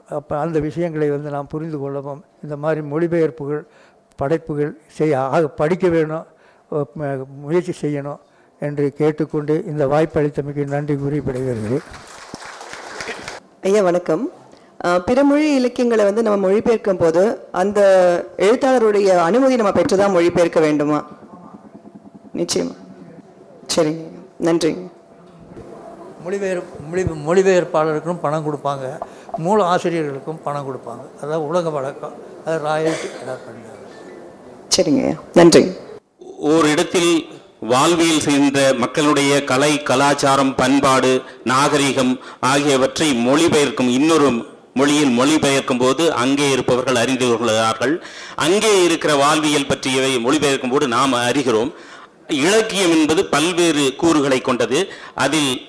அப்போ 0.04 0.38
அந்த 0.38 0.58
விஷயங்களை 0.58 1.10
வந்து 1.10 1.30
நாம் 1.30 1.46
புரிந்து 1.46 1.78
கொள்ளவும் 1.78 2.24
இந்த 2.42 2.56
மாதிரி 2.56 2.80
மொழிபெயர்ப்புகள் 2.86 3.62
படைப்புகள் 4.16 4.72
செய்ய 4.98 5.18
ஆக 5.18 5.48
படிக்க 5.48 5.88
வேணும் 5.88 6.26
முயற்சி 7.26 7.74
செய்யணும் 7.82 8.20
என்று 8.60 8.92
கேட்டுக்கொண்டு 8.92 9.64
இந்த 9.64 9.86
வாய்ப்பளித்தமைக்கு 9.86 10.64
நன்றி 10.66 10.94
குறிப்பிடுகிறது 10.94 11.78
ஐயா 13.60 13.82
வணக்கம். 13.82 14.30
பிறமொழி 14.80 15.04
பிற 15.06 15.22
மொழி 15.24 15.54
இலக்கியங்களை 15.54 16.04
வந்து 16.04 16.22
நம்ம 16.22 16.48
மொழிபெயர்க்கும் 16.48 16.98
போது 16.98 17.22
அந்த 17.52 17.80
எழுத்தாளருடைய 18.36 19.16
அனுமதி 19.28 19.56
நம்ம 19.56 19.72
பெற்றுதான் 19.80 20.14
மொழிபெயர்க்க 20.16 20.60
வேண்டுமா? 20.60 20.98
நிச்சயமா. 22.34 22.74
சரிங்க 23.74 24.15
நன்றிங்க 24.44 24.82
மொழிபெயர் 26.24 26.60
மொழி 26.90 27.02
மொழிபெயர்ப்பாளருக்கும் 27.26 28.20
பணம் 28.24 28.46
கொடுப்பாங்க. 28.46 28.86
மூல 29.44 29.58
ஆசிரியர்களுக்கும் 29.72 30.40
பணம் 30.46 30.66
கொடுப்பாங்க. 30.68 31.04
அதான் 31.22 31.44
உலக 31.48 31.70
வழக்கம். 31.76 32.14
அது 32.46 32.56
ராயல்ட்டி 32.66 33.08
எல்லாம் 33.20 33.42
பண்ணுறாங்க 33.46 33.84
சரிங்க 34.76 35.04
நன்றிங்க 35.38 35.72
ஓர் 36.52 36.66
இடத்தில் 36.72 37.12
வாழ்வியல் 37.72 38.24
செய்த 38.26 38.58
மக்களுடைய 38.82 39.32
கலை 39.50 39.72
கலாச்சாரம் 39.90 40.52
பண்பாடு 40.60 41.12
நாகரிகம் 41.52 42.12
ஆகியவற்றை 42.52 43.08
மொழிபெயர்க்கும் 43.28 43.90
இன்னொரு 43.98 44.28
மொழியில் 44.80 45.12
மொழிபெயர்க்கும் 45.18 45.82
போது 45.82 46.04
அங்கே 46.22 46.46
இருப்பவர்கள் 46.54 47.00
அறிந்து 47.02 47.26
கொள்கிறார்கள். 47.28 47.94
அங்கே 48.46 48.72
இருக்கிற 48.86 49.12
வாழ்வியல் 49.22 49.70
பற்றியவை 49.70 50.10
மொழிபெயர்க்கும் 50.24 50.74
போது 50.74 50.86
நாம் 50.96 51.14
அறிகிறோம். 51.28 51.70
இலக்கியம் 52.28 52.90
என்பது 52.90 53.24
பல்வேறு 53.24 53.94
கூறுகளை 53.96 54.40
கொண்டது. 54.40 54.92
அதில் 55.14 55.68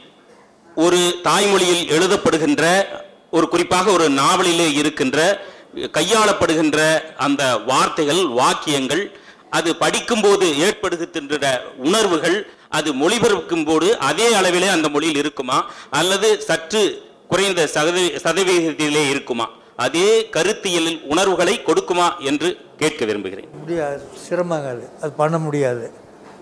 ஒரு 0.76 1.20
தாய்மொழியில் 1.24 1.88
எழுதப்படுகின்ற 1.88 2.86
ஒரு 3.32 3.50
குறிப்பாக 3.50 3.91
ஒரு 3.91 4.10
நாவலிலே 4.10 4.74
இருக்கின்ற 4.74 5.46
கையாளப்படுகின்ற 5.76 7.04
அந்த 7.17 7.58
வார்த்தைகள் 7.58 8.28
வாக்கியங்கள் 8.28 9.12
அது 9.50 9.76
படிக்கும்போது 9.76 10.58
ஏற்படுகின்ற 10.58 11.63
உணர்வுகள் 11.78 12.48
அது 12.70 12.93
மொழிபெயர்க்கும் 12.93 13.65
போது 13.65 13.98
அதே 13.98 14.36
அளவிலே 14.36 14.70
அந்த 14.70 14.89
மொழியில் 14.89 15.15
இருக்குமா? 15.15 15.72
அல்லது 15.89 16.41
சற்று 16.41 17.04
குறைந்த 17.28 17.67
சதவீ 17.67 18.12
சதவீதத்திலே 18.24 19.10
இருக்குமா? 19.10 19.50
அதே 19.76 20.30
கருத்தியலில் 20.30 21.02
உணர்வுகளை 21.06 21.62
கொடுக்குமா 21.65 22.20
என்று 22.20 22.58
கேட்க 22.78 23.06
விரும்புகிறேன். 23.06 23.48
முடியாது 23.60 24.04
சிரமங்க 24.30 24.67
அது 24.67 24.89
அது 25.02 25.12
பண்ண 25.12 25.38
முடியாது. 25.38 25.91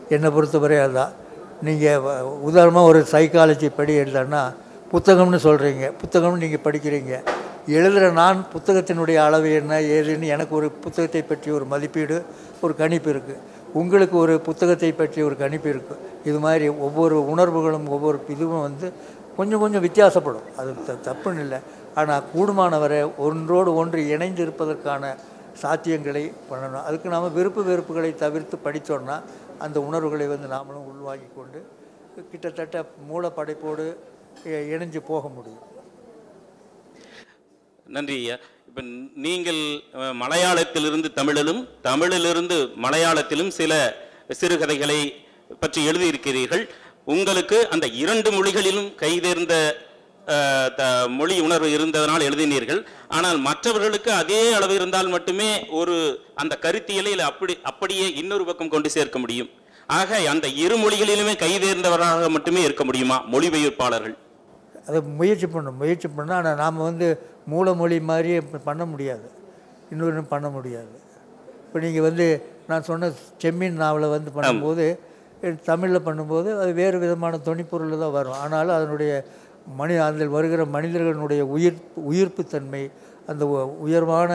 என்னை 0.09 0.29
பொறுத்தவரை 0.29 0.77
அதுதான். 0.77 1.11
நீங்கள் 1.61 1.97
உதாரணமாக 2.41 2.87
ஒரு 2.87 3.05
சைக்காலஜி 3.11 3.71
படி 3.75 3.97
எழுதன்னா 3.97 4.53
புத்தகம்னு 4.91 5.37
சொல்கிறீங்க 5.37 5.93
புத்தகம்னு 6.03 6.37
நீங்கள் 6.37 6.71
படிக்கிறீங்க. 6.71 7.23
எழுதுகிற 7.67 8.11
நான் 8.11 8.45
புத்தகத்தினுடைய 8.53 9.15
அளவு 9.15 9.53
என்ன 9.53 9.81
ஏதுன்னு 9.81 10.27
எனக்கு 10.27 10.55
ஒரு 10.55 10.69
புத்தகத்தை 10.71 11.21
பற்றி 11.21 11.51
ஒரு 11.51 11.65
மதிப்பீடு 11.65 12.23
ஒரு 12.61 12.75
கணிப்பு 12.75 13.11
இருக்குது 13.11 13.37
உங்களுக்கு 13.73 14.17
ஒரு 14.17 14.39
புத்தகத்தை 14.39 14.91
பற்றி 14.91 15.21
ஒரு 15.21 15.37
கணிப்பு 15.37 15.69
இருக்குது 15.69 16.27
இது 16.27 16.39
மாதிரி 16.39 16.67
ஒவ்வொரு 16.67 17.29
உணர்வுகளும் 17.29 17.87
ஒவ்வொரு 17.87 18.25
இதுவும் 18.29 18.61
வந்து 18.61 18.93
கொஞ்சம் 19.37 19.59
கொஞ்சம் 19.59 19.85
வித்தியாசப்படும். 19.85 20.55
அது 20.57 20.73
த- 20.85 21.11
தப்புன்னு 21.11 21.39
இல்லை. 21.39 21.57
ஆனால் 21.95 22.23
கூடுமானவரை 22.35 23.11
ஒன்றோடு 23.17 23.75
ஒன்று 23.75 24.07
இணைந்து 24.07 24.41
இருப்பதற்கான 24.41 25.15
சாத்தியங்களை 25.61 26.31
பண்ணணும். 26.51 26.83
அதுக்கு 26.85 27.09
நாம் 27.09 27.33
விருப்பு 27.33 27.63
வெறுப்புகளை 27.63 28.15
தவிர்த்து 28.15 28.57
படித்தோம்னா 28.65 29.21
அந்த 29.65 29.80
உணர்வுகளை 29.89 30.28
வந்து 30.34 30.47
நாமளும் 30.56 30.89
உள்வாங்கி 30.91 31.30
கொண்டு 31.38 31.60
கிட்டத்தட்ட 32.32 32.78
மூலப்படைப்போடு 33.10 33.86
இணைஞ்சு 34.73 34.99
போக 35.12 35.28
முடியும். 35.38 35.65
நன்றி 37.95 38.15
ஐயா. 38.21 38.36
இப்போ 38.69 38.82
நீங்கள் 39.25 39.62
மலையாளத்திலிருந்து 40.21 41.10
தமிழிலும் 41.19 41.62
தமிழிலிருந்து 41.88 42.58
மலையாளத்திலும் 42.86 43.51
சில 43.60 43.73
சிறுகதைகளை 44.39 44.99
பற்றி 45.62 45.82
எழுதியிருக்கிறீர்கள். 45.89 46.63
உங்களுக்கு 47.13 47.58
அந்த 47.73 47.86
இரண்டு 48.04 48.30
மொழிகளிலும் 48.36 48.89
கைதேர்ந்த 49.01 49.54
மொழி 51.17 51.35
உணர்வு 51.45 51.69
இருந்ததனால் 51.75 52.25
எழுதினீர்கள். 52.27 52.81
ஆனால் 53.17 53.39
மற்றவர்களுக்கு 53.47 54.11
அதே 54.21 54.41
அளவு 54.57 54.73
இருந்தால் 54.79 55.13
மட்டுமே 55.15 55.49
ஒரு 55.79 55.95
அந்த 56.41 56.53
கருத்தியலை 56.65 57.13
அப்படி 57.29 57.55
அப்படியே 57.71 58.07
இன்னொரு 58.21 58.45
பக்கம் 58.49 58.73
கொண்டு 58.75 58.89
சேர்க்க 58.95 59.19
முடியும். 59.23 59.49
ஆக 59.99 60.19
அந்த 60.33 60.47
இரு 60.65 60.75
மொழிகளிலுமே 60.83 61.33
கைதேர்ந்தவராக 61.43 62.29
மட்டுமே 62.35 62.61
இருக்க 62.67 62.83
முடியுமா 62.89 63.17
மொழிபெயர்ப்பாளர்கள் 63.33 64.15
அதை 64.89 64.99
முயற்சி 65.19 65.47
பண்ணணும் 65.53 65.79
முயற்சி 65.81 66.07
பண்ணால் 66.17 66.39
ஆனால் 66.39 66.59
நாம் 66.63 66.85
வந்து 66.89 67.07
மூலமொழி 67.53 67.97
மாதிரியே 68.09 68.39
பண்ண 68.69 68.83
முடியாது. 68.91 69.27
இன்னொன்று 69.91 70.23
பண்ண 70.33 70.47
முடியாது. 70.55 70.93
இப்போ 71.65 71.79
நீங்கள் 71.85 72.05
வந்து 72.07 72.25
நான் 72.69 72.85
சொன்ன 72.89 73.09
செம்மீன் 73.41 73.81
நாவலை 73.83 74.07
வந்து 74.15 74.31
பண்ணும்போது 74.38 74.85
தமிழில் 75.69 76.05
பண்ணும்போது 76.05 76.49
அது 76.61 76.71
வேறு 76.81 76.97
விதமான 77.03 77.39
தொனிப்பொருள் 77.47 78.03
தான் 78.03 78.15
வரும். 78.17 78.38
ஆனாலும் 78.43 78.75
அதனுடைய 78.77 79.11
மனித 79.67 80.04
அதில் 80.04 80.28
வருகிற 80.28 80.65
மனிதர்களுடைய 80.65 81.45
உயிர் 81.47 81.80
உயிர்ப்புத்தன்மை 82.10 82.84
அந்த 83.28 83.47
உ- 83.47 83.75
உயர்வான 83.80 84.32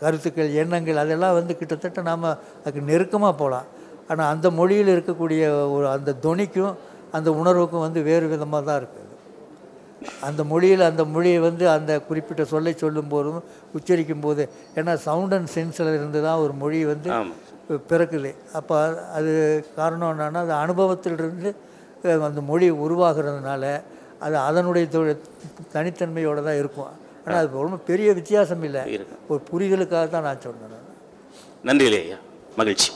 கருத்துக்கள் 0.00 0.50
எண்ணங்கள் 0.52 0.96
அதெல்லாம் 0.96 1.34
வந்து 1.34 1.56
கிட்டத்தட்ட 1.56 2.02
நாம் 2.02 2.24
அதுக்கு 2.60 2.80
நெருக்கமாக 2.80 3.34
போகலாம். 3.34 3.68
ஆனால் 4.08 4.30
அந்த 4.34 4.50
மொழியில் 4.50 4.88
இருக்கக்கூடிய 4.88 5.42
ஒரு 5.72 5.88
அந்த 5.88 6.14
தொனிக்கும் 6.22 6.74
அந்த 7.12 7.30
உணர்வுக்கும் 7.32 7.84
வந்து 7.86 8.02
வேறு 8.02 8.26
விதமாக 8.26 8.64
தான் 8.64 8.80
இருக்குது. 8.80 9.02
அந்த 10.20 10.44
மொழியில் 10.44 10.80
அந்த 10.80 11.04
மொழியை 11.04 11.38
வந்து 11.38 11.68
அந்த 11.68 12.00
குறிப்பிட்ட 12.00 12.44
சொல்லை 12.44 12.72
சொல்லும் 12.74 13.08
போதும் 13.08 13.38
உச்சரிக்கும் 13.74 14.20
போது 14.20 14.42
ஏன்னா 14.74 14.94
சவுண்ட் 15.06 15.34
அண்ட் 15.34 15.48
சென்ஸில் 15.54 15.94
இருந்து 15.94 16.22
தான் 16.22 16.38
ஒரு 16.38 16.52
மொழி 16.52 16.84
வந்து 16.84 17.08
பிறக்குது. 17.90 18.30
அப்போ 18.52 18.76
அது 19.12 19.32
காரணம் 19.76 20.10
என்னன்னா 20.12 20.36
அது 20.36 20.52
அனுபவத்திலிருந்து 20.64 21.50
அந்த 22.04 22.40
மொழி 22.40 22.66
உருவாகிறதுனால 22.70 23.64
அது 24.24 24.36
அதனுடைய 24.36 24.84
தனித்தன்மையோடு 25.74 26.42
தான் 26.48 26.60
இருக்கும். 26.62 26.92
ஆனால் 27.24 27.40
அது 27.40 27.64
ரொம்ப 27.66 27.76
பெரிய 27.76 28.12
வித்தியாசம் 28.12 28.62
இல்லை. 28.62 28.82
ஒரு 29.28 29.40
புரிதலுக்காக 29.50 30.08
தான் 30.14 30.26
நான் 30.28 30.42
சொன்னேன். 30.46 30.84
நன்றி 31.62 31.86
ஐயா. 31.96 32.16
மகிழ்ச்சி. 32.56 32.90